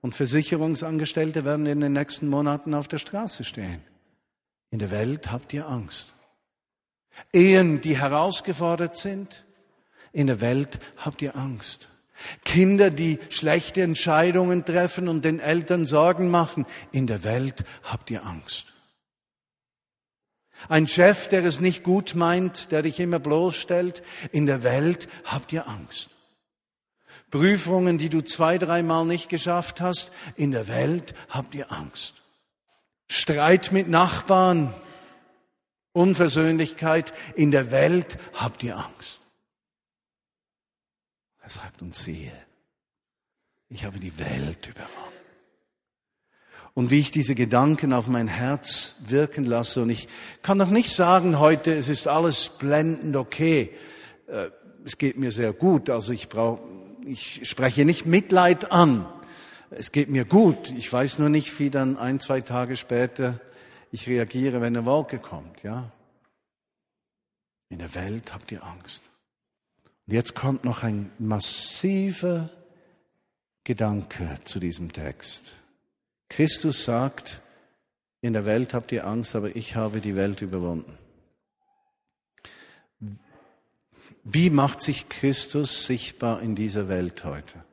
und 0.00 0.14
Versicherungsangestellte 0.14 1.44
werden 1.44 1.66
in 1.66 1.80
den 1.80 1.94
nächsten 1.94 2.28
Monaten 2.28 2.72
auf 2.72 2.86
der 2.86 2.98
Straße 2.98 3.42
stehen? 3.42 3.80
In 4.70 4.78
der 4.78 4.92
Welt 4.92 5.32
habt 5.32 5.52
ihr 5.52 5.66
Angst. 5.66 6.12
Ehen, 7.32 7.80
die 7.80 7.98
herausgefordert 7.98 8.96
sind. 8.96 9.44
In 10.12 10.26
der 10.26 10.40
Welt 10.40 10.80
habt 10.96 11.22
ihr 11.22 11.36
Angst. 11.36 11.88
Kinder, 12.44 12.90
die 12.90 13.18
schlechte 13.30 13.82
Entscheidungen 13.82 14.64
treffen 14.64 15.08
und 15.08 15.24
den 15.24 15.40
Eltern 15.40 15.86
Sorgen 15.86 16.30
machen. 16.30 16.66
In 16.92 17.06
der 17.06 17.24
Welt 17.24 17.64
habt 17.84 18.10
ihr 18.10 18.24
Angst. 18.26 18.66
Ein 20.68 20.86
Chef, 20.86 21.28
der 21.28 21.44
es 21.44 21.60
nicht 21.60 21.82
gut 21.82 22.14
meint, 22.14 22.70
der 22.70 22.82
dich 22.82 23.00
immer 23.00 23.18
bloßstellt. 23.18 24.02
In 24.32 24.46
der 24.46 24.62
Welt 24.62 25.08
habt 25.24 25.52
ihr 25.52 25.66
Angst. 25.66 26.10
Prüfungen, 27.30 27.96
die 27.96 28.08
du 28.08 28.22
zwei, 28.22 28.58
dreimal 28.58 29.06
nicht 29.06 29.28
geschafft 29.28 29.80
hast. 29.80 30.10
In 30.36 30.50
der 30.50 30.68
Welt 30.68 31.14
habt 31.28 31.54
ihr 31.54 31.72
Angst. 31.72 32.14
Streit 33.08 33.72
mit 33.72 33.88
Nachbarn. 33.88 34.74
Unversöhnlichkeit 35.92 37.12
in 37.34 37.50
der 37.50 37.70
Welt 37.70 38.18
habt 38.34 38.62
ihr 38.62 38.76
Angst. 38.76 39.20
Er 41.42 41.50
sagt 41.50 41.82
uns, 41.82 42.04
siehe, 42.04 42.32
ich 43.68 43.84
habe 43.84 43.98
die 43.98 44.18
Welt 44.18 44.66
überwunden. 44.66 45.10
Und 46.74 46.90
wie 46.90 47.00
ich 47.00 47.10
diese 47.10 47.34
Gedanken 47.34 47.92
auf 47.92 48.06
mein 48.06 48.28
Herz 48.28 48.94
wirken 49.00 49.44
lasse, 49.44 49.82
und 49.82 49.90
ich 49.90 50.08
kann 50.42 50.58
noch 50.58 50.70
nicht 50.70 50.90
sagen 50.94 51.38
heute, 51.40 51.74
es 51.74 51.88
ist 51.88 52.06
alles 52.06 52.50
blendend 52.58 53.16
okay. 53.16 53.70
Äh, 54.28 54.50
es 54.84 54.96
geht 54.96 55.18
mir 55.18 55.32
sehr 55.32 55.52
gut, 55.52 55.90
also 55.90 56.12
ich 56.12 56.28
brauche, 56.28 56.62
ich 57.04 57.48
spreche 57.48 57.84
nicht 57.84 58.06
Mitleid 58.06 58.70
an. 58.70 59.06
Es 59.70 59.92
geht 59.92 60.08
mir 60.08 60.24
gut. 60.24 60.72
Ich 60.76 60.92
weiß 60.92 61.18
nur 61.18 61.28
nicht, 61.28 61.58
wie 61.58 61.70
dann 61.70 61.96
ein, 61.96 62.18
zwei 62.18 62.40
Tage 62.40 62.76
später 62.76 63.40
ich 63.90 64.08
reagiere, 64.08 64.60
wenn 64.60 64.76
eine 64.76 64.86
Wolke 64.86 65.18
kommt, 65.18 65.62
ja. 65.62 65.90
In 67.68 67.78
der 67.78 67.94
Welt 67.94 68.32
habt 68.34 68.50
ihr 68.52 68.64
Angst. 68.64 69.02
Und 70.06 70.14
jetzt 70.14 70.34
kommt 70.34 70.64
noch 70.64 70.82
ein 70.82 71.10
massiver 71.18 72.50
Gedanke 73.64 74.38
zu 74.44 74.58
diesem 74.58 74.92
Text. 74.92 75.52
Christus 76.28 76.84
sagt, 76.84 77.40
in 78.20 78.32
der 78.32 78.44
Welt 78.44 78.74
habt 78.74 78.92
ihr 78.92 79.06
Angst, 79.06 79.34
aber 79.34 79.54
ich 79.54 79.76
habe 79.76 80.00
die 80.00 80.16
Welt 80.16 80.42
überwunden. 80.42 80.98
Wie 84.24 84.50
macht 84.50 84.80
sich 84.80 85.08
Christus 85.08 85.86
sichtbar 85.86 86.42
in 86.42 86.54
dieser 86.54 86.88
Welt 86.88 87.24
heute? 87.24 87.64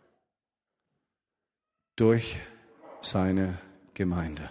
Durch 1.96 2.38
seine 3.02 3.58
Gemeinde. 3.94 4.50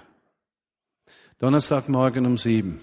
Donnerstagmorgen 1.39 2.25
um 2.25 2.39
sieben. 2.39 2.81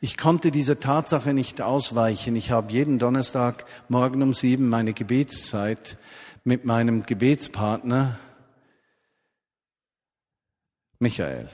Ich 0.00 0.16
konnte 0.16 0.50
dieser 0.50 0.80
Tatsache 0.80 1.32
nicht 1.32 1.60
ausweichen. 1.60 2.34
Ich 2.34 2.50
habe 2.50 2.72
jeden 2.72 2.98
Donnerstag 2.98 3.64
morgen 3.88 4.22
um 4.22 4.34
sieben 4.34 4.68
meine 4.68 4.92
Gebetszeit 4.92 5.96
mit 6.42 6.64
meinem 6.64 7.06
Gebetspartner 7.06 8.18
Michael. 10.98 11.48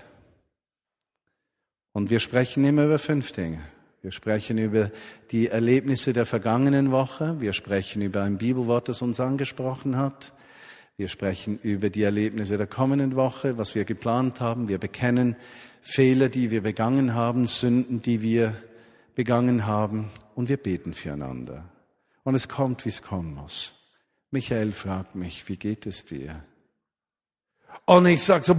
Und 1.93 2.09
wir 2.09 2.21
sprechen 2.21 2.65
immer 2.65 2.85
über 2.87 2.99
fünf 2.99 3.33
Dinge. 3.33 3.61
Wir 4.01 4.13
sprechen 4.13 4.57
über 4.57 4.91
die 5.31 5.49
Erlebnisse 5.49 6.15
der 6.15 6.25
vergangenen 6.25 6.93
Woche. 6.93 7.41
Wir 7.41 7.53
sprechen 7.53 8.01
über 8.01 8.23
ein 8.23 8.39
Bibelwort, 8.39 8.89
das 8.89 9.03
uns 9.03 9.21
angesprochen 9.21 9.99
hat. 9.99 10.33
Wir 11.01 11.09
sprechen 11.09 11.59
über 11.63 11.89
die 11.89 12.03
Erlebnisse 12.03 12.59
der 12.59 12.67
kommenden 12.67 13.17
Woche, 13.17 13.57
was 13.57 13.75
wir 13.75 13.87
geplant 13.87 14.39
haben. 14.39 14.69
Wir 14.69 14.77
bekennen 14.77 15.35
Fehler, 15.81 16.29
die 16.29 16.51
wir 16.51 16.61
begangen 16.61 17.15
haben, 17.15 17.47
Sünden, 17.47 18.03
die 18.03 18.21
wir 18.21 18.55
begangen 19.15 19.65
haben, 19.65 20.11
und 20.35 20.51
wir 20.51 20.59
beten 20.59 20.93
füreinander. 20.93 21.65
Und 22.23 22.35
es 22.35 22.51
kommt, 22.51 22.85
wie 22.85 22.91
es 22.91 23.01
kommen 23.01 23.35
muss. 23.35 23.73
Michael 24.31 24.73
fragt 24.73 25.15
mich, 25.15 25.49
wie 25.49 25.57
geht 25.57 25.87
es 25.87 26.05
dir? 26.05 26.45
Und 27.87 28.05
ich 28.05 28.23
sage 28.23 28.45
so, 28.45 28.55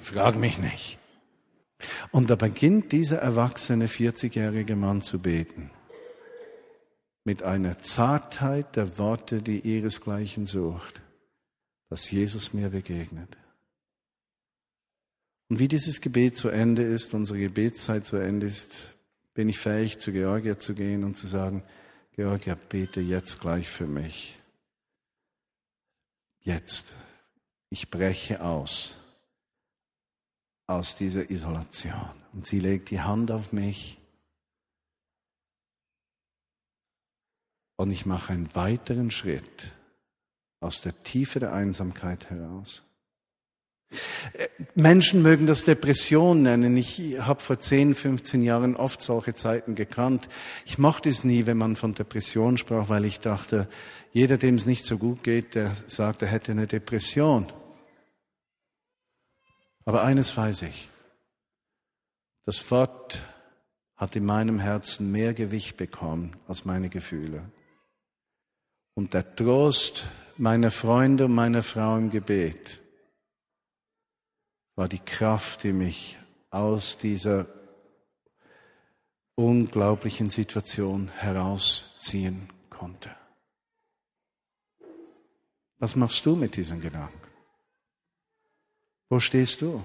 frag 0.00 0.36
mich 0.36 0.58
nicht. 0.60 0.98
Und 2.12 2.30
da 2.30 2.36
beginnt 2.36 2.92
dieser 2.92 3.18
erwachsene 3.18 3.88
40-jährige 3.88 4.76
Mann 4.76 5.02
zu 5.02 5.18
beten. 5.18 5.72
Mit 7.24 7.42
einer 7.42 7.78
Zartheit 7.78 8.76
der 8.76 8.98
Worte, 8.98 9.42
die 9.42 9.60
ihresgleichen 9.60 10.46
sucht, 10.46 11.00
dass 11.88 12.10
Jesus 12.10 12.52
mir 12.52 12.70
begegnet. 12.70 13.36
Und 15.48 15.58
wie 15.58 15.68
dieses 15.68 16.00
Gebet 16.00 16.36
zu 16.36 16.48
Ende 16.48 16.82
ist, 16.82 17.14
unsere 17.14 17.38
Gebetszeit 17.38 18.06
zu 18.06 18.16
Ende 18.16 18.46
ist, 18.46 18.94
bin 19.34 19.48
ich 19.48 19.58
fähig, 19.58 19.98
zu 19.98 20.12
Georgia 20.12 20.58
zu 20.58 20.74
gehen 20.74 21.04
und 21.04 21.16
zu 21.16 21.26
sagen, 21.26 21.62
Georgia, 22.14 22.56
bete 22.68 23.00
jetzt 23.00 23.40
gleich 23.40 23.68
für 23.68 23.86
mich. 23.86 24.38
Jetzt. 26.40 26.94
Ich 27.70 27.90
breche 27.90 28.42
aus. 28.42 28.96
aus 30.66 30.96
dieser 30.96 31.30
Isolation. 31.30 32.10
Und 32.32 32.46
sie 32.46 32.58
legt 32.58 32.90
die 32.90 33.00
Hand 33.00 33.30
auf 33.30 33.52
mich 33.52 33.98
und 37.76 37.90
ich 37.90 38.06
mache 38.06 38.32
einen 38.32 38.54
weiteren 38.54 39.10
Schritt 39.10 39.72
aus 40.60 40.80
der 40.80 41.02
Tiefe 41.02 41.40
der 41.40 41.52
Einsamkeit 41.52 42.30
heraus. 42.30 42.82
Menschen 44.74 45.22
mögen 45.22 45.46
das 45.46 45.64
Depression 45.64 46.42
nennen. 46.42 46.76
Ich 46.76 47.00
habe 47.20 47.40
vor 47.40 47.58
10, 47.58 47.94
15 47.94 48.42
Jahren 48.42 48.74
oft 48.76 49.02
solche 49.02 49.34
Zeiten 49.34 49.74
gekannt. 49.74 50.28
Ich 50.64 50.78
mochte 50.78 51.08
es 51.08 51.24
nie, 51.24 51.46
wenn 51.46 51.58
man 51.58 51.76
von 51.76 51.94
Depression 51.94 52.56
sprach, 52.56 52.88
weil 52.88 53.04
ich 53.04 53.20
dachte, 53.20 53.68
jeder, 54.12 54.38
dem 54.38 54.54
es 54.54 54.66
nicht 54.66 54.86
so 54.86 54.96
gut 54.96 55.22
geht, 55.22 55.54
der 55.54 55.74
sagt, 55.88 56.22
er 56.22 56.28
hätte 56.28 56.52
eine 56.52 56.66
Depression. 56.66 57.52
Aber 59.84 60.04
eines 60.04 60.36
weiß 60.36 60.62
ich. 60.62 60.88
Das 62.44 62.70
Wort 62.70 63.22
hat 63.96 64.16
in 64.16 64.24
meinem 64.24 64.58
Herzen 64.58 65.12
mehr 65.12 65.34
Gewicht 65.34 65.76
bekommen 65.76 66.36
als 66.48 66.64
meine 66.64 66.88
Gefühle. 66.88 67.42
Und 68.94 69.14
der 69.14 69.34
Trost 69.34 70.06
meiner 70.36 70.70
Freunde 70.70 71.24
und 71.26 71.34
meiner 71.34 71.62
Frau 71.62 71.96
im 71.96 72.10
Gebet 72.10 72.80
war 74.74 74.88
die 74.88 74.98
Kraft, 74.98 75.62
die 75.62 75.72
mich 75.72 76.18
aus 76.50 76.98
dieser 76.98 77.46
unglaublichen 79.34 80.28
Situation 80.28 81.08
herausziehen 81.08 82.48
konnte. 82.68 83.10
Was 85.78 85.96
machst 85.96 86.24
du 86.26 86.36
mit 86.36 86.56
diesen 86.56 86.80
Gedanken? 86.80 87.20
Wo 89.08 89.20
stehst 89.20 89.62
du? 89.62 89.82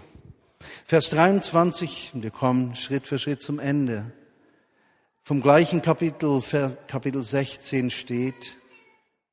Vers 0.86 1.10
23, 1.10 2.12
wir 2.13 2.32
kommen 2.32 2.76
Schritt 2.76 3.08
für 3.08 3.20
Schritt 3.20 3.41
zum 3.41 3.60
Ende. 3.60 4.12
Vom 5.24 5.41
gleichen 5.41 5.82
Kapitel, 5.82 6.41
Kapitel 6.88 7.24
16 7.24 7.89
steht, 7.89 8.57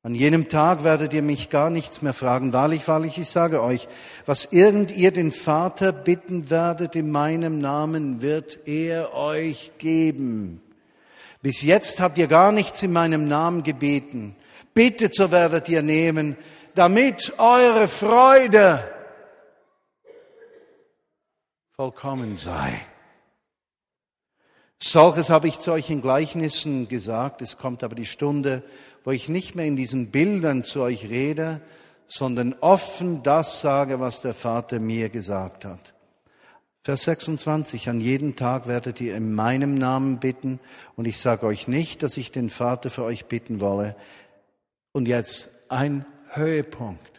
an 0.05 0.13
jenem 0.13 0.49
Tag 0.49 0.83
werdet 0.83 1.13
ihr 1.13 1.23
mich 1.23 1.49
gar 1.49 1.71
nichts 1.71 2.03
mehr 2.03 2.13
fragen. 2.13 2.53
Wahrlich, 2.53 2.87
wahrlich, 2.87 3.17
ich 3.17 3.27
sage 3.27 3.63
euch, 3.63 3.87
was 4.27 4.45
irgend 4.51 4.91
ihr 4.91 5.09
den 5.09 5.31
Vater 5.31 5.91
bitten 5.91 6.51
werdet 6.51 6.95
in 6.95 7.09
meinem 7.09 7.57
Namen, 7.57 8.21
wird 8.21 8.67
er 8.67 9.15
euch 9.15 9.71
geben. 9.79 10.61
Bis 11.41 11.63
jetzt 11.63 11.99
habt 11.99 12.19
ihr 12.19 12.27
gar 12.27 12.51
nichts 12.51 12.83
in 12.83 12.93
meinem 12.93 13.27
Namen 13.27 13.63
gebeten. 13.63 14.35
Bittet, 14.75 15.15
so 15.15 15.31
werdet 15.31 15.69
ihr 15.69 15.81
nehmen, 15.81 16.37
damit 16.75 17.33
eure 17.39 17.87
Freude 17.87 18.83
vollkommen 21.75 22.37
sei. 22.37 22.79
Solches 24.77 25.31
habe 25.31 25.47
ich 25.47 25.57
zu 25.57 25.71
euch 25.71 25.89
in 25.89 26.03
Gleichnissen 26.03 26.87
gesagt. 26.87 27.41
Es 27.41 27.57
kommt 27.57 27.83
aber 27.83 27.95
die 27.95 28.05
Stunde, 28.05 28.61
wo 29.05 29.11
ich 29.11 29.29
nicht 29.29 29.55
mehr 29.55 29.65
in 29.65 29.77
diesen 29.77 30.11
Bildern 30.11 30.63
zu 30.65 30.81
euch 30.81 31.07
rede, 31.07 31.61
sondern 32.07 32.53
offen 32.59 33.23
das 33.23 33.61
sage, 33.61 33.99
was 33.99 34.21
der 34.21 34.33
Vater 34.33 34.79
mir 34.79 35.09
gesagt 35.09 35.63
hat. 35.63 35.93
Vers 36.83 37.03
26, 37.03 37.89
an 37.89 38.01
jedem 38.01 38.35
Tag 38.35 38.67
werdet 38.67 39.01
ihr 39.01 39.15
in 39.15 39.33
meinem 39.33 39.75
Namen 39.75 40.19
bitten, 40.19 40.59
und 40.95 41.05
ich 41.05 41.19
sage 41.19 41.45
euch 41.45 41.67
nicht, 41.67 42.03
dass 42.03 42.17
ich 42.17 42.31
den 42.31 42.49
Vater 42.49 42.89
für 42.89 43.03
euch 43.03 43.25
bitten 43.25 43.59
wolle. 43.59 43.95
Und 44.91 45.07
jetzt 45.07 45.49
ein 45.69 46.05
Höhepunkt. 46.29 47.11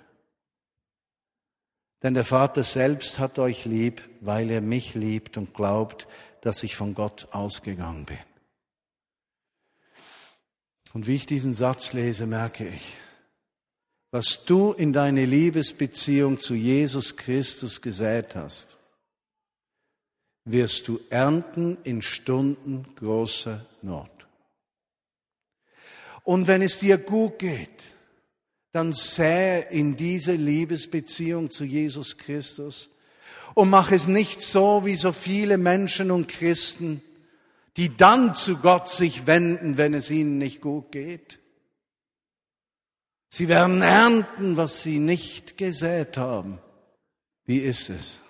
Denn 2.02 2.14
der 2.14 2.24
Vater 2.24 2.62
selbst 2.62 3.18
hat 3.18 3.38
euch 3.38 3.64
lieb, 3.64 4.02
weil 4.20 4.50
er 4.50 4.60
mich 4.60 4.94
liebt 4.94 5.36
und 5.36 5.54
glaubt, 5.54 6.06
dass 6.42 6.62
ich 6.62 6.76
von 6.76 6.94
Gott 6.94 7.28
ausgegangen 7.32 8.04
bin. 8.04 8.18
Und 10.96 11.06
wie 11.06 11.16
ich 11.16 11.26
diesen 11.26 11.52
Satz 11.52 11.92
lese, 11.92 12.26
merke 12.26 12.66
ich, 12.66 12.96
was 14.12 14.46
du 14.46 14.72
in 14.72 14.94
deine 14.94 15.26
Liebesbeziehung 15.26 16.40
zu 16.40 16.54
Jesus 16.54 17.16
Christus 17.16 17.82
gesät 17.82 18.34
hast, 18.34 18.78
wirst 20.46 20.88
du 20.88 20.98
ernten 21.10 21.76
in 21.84 22.00
Stunden 22.00 22.86
großer 22.96 23.66
Not. 23.82 24.10
Und 26.24 26.46
wenn 26.46 26.62
es 26.62 26.78
dir 26.78 26.96
gut 26.96 27.40
geht, 27.40 27.92
dann 28.72 28.94
sähe 28.94 29.66
in 29.68 29.98
diese 29.98 30.32
Liebesbeziehung 30.32 31.50
zu 31.50 31.64
Jesus 31.64 32.16
Christus 32.16 32.88
und 33.52 33.68
mach 33.68 33.92
es 33.92 34.06
nicht 34.06 34.40
so 34.40 34.86
wie 34.86 34.96
so 34.96 35.12
viele 35.12 35.58
Menschen 35.58 36.10
und 36.10 36.26
Christen, 36.26 37.02
die 37.76 37.96
dann 37.96 38.34
zu 38.34 38.58
Gott 38.58 38.88
sich 38.88 39.26
wenden, 39.26 39.76
wenn 39.76 39.94
es 39.94 40.10
ihnen 40.10 40.38
nicht 40.38 40.60
gut 40.60 40.92
geht. 40.92 41.38
Sie 43.28 43.48
werden 43.48 43.82
ernten, 43.82 44.56
was 44.56 44.82
sie 44.82 44.98
nicht 44.98 45.58
gesät 45.58 46.16
haben. 46.16 46.58
Wie 47.44 47.58
ist 47.58 47.90
es, 47.90 48.20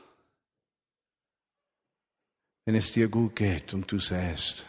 wenn 2.65 2.75
es 2.75 2.93
dir 2.93 3.09
gut 3.09 3.37
geht 3.37 3.73
und 3.73 3.91
du 3.91 3.99
säst? 3.99 4.67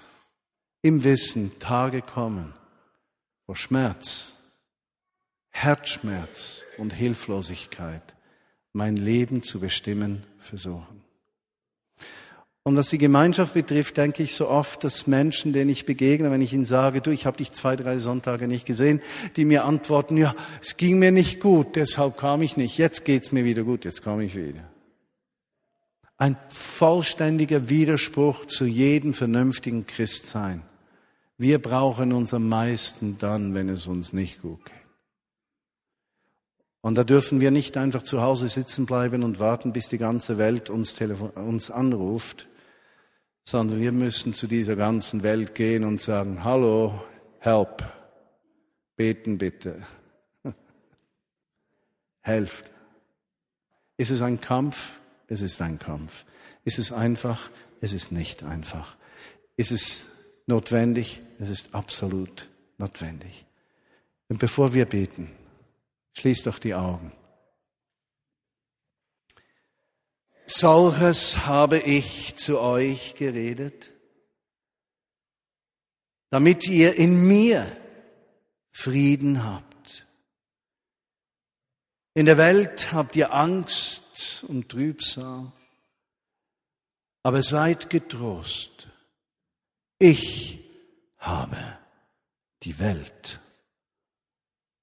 Im 0.83 1.03
Wissen, 1.03 1.57
Tage 1.59 2.01
kommen, 2.01 2.53
wo 3.47 3.55
Schmerz, 3.55 4.33
Herzschmerz 5.49 6.61
und 6.77 6.93
Hilflosigkeit 6.93 8.15
mein 8.73 8.95
Leben 8.95 9.41
zu 9.41 9.59
bestimmen 9.59 10.23
versuchen. 10.39 11.06
Und 12.67 12.75
was 12.75 12.89
die 12.89 12.97
Gemeinschaft 12.97 13.53
betrifft, 13.53 13.95
denke 13.95 14.23
ich 14.23 14.35
so 14.35 14.49
oft, 14.49 14.83
dass 14.83 15.07
Menschen, 15.07 15.53
denen 15.53 15.69
ich 15.69 15.85
begegne, 15.85 16.31
wenn 16.31 16.41
ich 16.41 16.51
ihnen 16.51 16.65
sage, 16.65 16.99
du, 16.99 17.11
ich 17.11 17.25
habe 17.25 17.37
dich 17.37 17.53
zwei, 17.53 17.77
drei 17.77 17.97
Sonntage 17.97 18.45
nicht 18.49 18.65
gesehen, 18.65 18.99
die 19.37 19.45
mir 19.45 19.63
antworten, 19.63 20.17
ja, 20.17 20.35
es 20.61 20.75
ging 20.75 20.99
mir 20.99 21.13
nicht 21.13 21.39
gut, 21.39 21.77
deshalb 21.77 22.17
kam 22.17 22.41
ich 22.41 22.57
nicht. 22.57 22.77
Jetzt 22.77 23.05
geht's 23.05 23.31
mir 23.31 23.45
wieder 23.45 23.63
gut, 23.63 23.85
jetzt 23.85 24.03
komme 24.03 24.25
ich 24.25 24.35
wieder. 24.35 24.69
Ein 26.17 26.35
vollständiger 26.49 27.69
Widerspruch 27.69 28.43
zu 28.47 28.65
jedem 28.65 29.13
vernünftigen 29.13 29.85
Christsein. 29.85 30.61
Wir 31.37 31.61
brauchen 31.61 32.11
uns 32.11 32.33
am 32.33 32.49
meisten 32.49 33.17
dann, 33.17 33.53
wenn 33.53 33.69
es 33.69 33.87
uns 33.87 34.11
nicht 34.11 34.41
gut 34.41 34.65
geht. 34.65 34.73
Und 36.81 36.95
da 36.95 37.05
dürfen 37.05 37.39
wir 37.39 37.51
nicht 37.51 37.77
einfach 37.77 38.03
zu 38.03 38.21
Hause 38.21 38.49
sitzen 38.49 38.85
bleiben 38.85 39.23
und 39.23 39.39
warten, 39.39 39.71
bis 39.71 39.87
die 39.87 39.97
ganze 39.97 40.37
Welt 40.37 40.69
uns, 40.69 40.97
uns 41.35 41.71
anruft, 41.71 42.49
sondern 43.47 43.79
wir 43.79 43.93
müssen 43.93 44.33
zu 44.33 44.45
dieser 44.45 44.75
ganzen 44.75 45.23
Welt 45.23 45.55
gehen 45.55 45.85
und 45.85 46.01
sagen, 46.01 46.43
hallo, 46.43 47.01
help, 47.39 47.81
beten 48.97 49.37
bitte, 49.37 49.87
helft. 52.19 52.69
Ist 53.95 54.11
es 54.11 54.21
ein 54.21 54.41
Kampf? 54.41 54.99
Es 55.29 55.41
ist 55.41 55.61
ein 55.61 55.79
Kampf. 55.79 56.25
Ist 56.65 56.77
es 56.77 56.91
einfach? 56.91 57.49
Es 57.79 57.93
ist 57.93 58.11
nicht 58.11 58.43
einfach. 58.43 58.97
Ist 59.55 59.71
es 59.71 60.07
notwendig? 60.45 61.21
Es 61.39 61.49
ist 61.49 61.73
absolut 61.73 62.49
notwendig. 62.77 63.45
Und 64.27 64.39
bevor 64.39 64.73
wir 64.73 64.85
beten, 64.85 65.31
schließt 66.17 66.47
doch 66.47 66.59
die 66.59 66.75
Augen. 66.75 67.13
Solches 70.49 71.45
habe 71.45 71.77
ich 71.77 72.35
zu 72.37 72.61
euch 72.61 73.15
geredet, 73.15 73.91
damit 76.29 76.67
ihr 76.69 76.95
in 76.95 77.27
mir 77.27 77.69
Frieden 78.71 79.43
habt. 79.43 80.07
In 82.13 82.25
der 82.25 82.37
Welt 82.37 82.93
habt 82.93 83.17
ihr 83.17 83.33
Angst 83.33 84.45
und 84.47 84.69
Trübsal, 84.69 85.51
aber 87.23 87.43
seid 87.43 87.89
getrost. 87.89 88.87
Ich 89.99 90.63
habe 91.17 91.77
die 92.63 92.79
Welt 92.79 93.41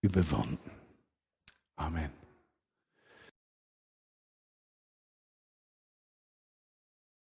überwunden. 0.02 0.70
Amen. 1.76 2.23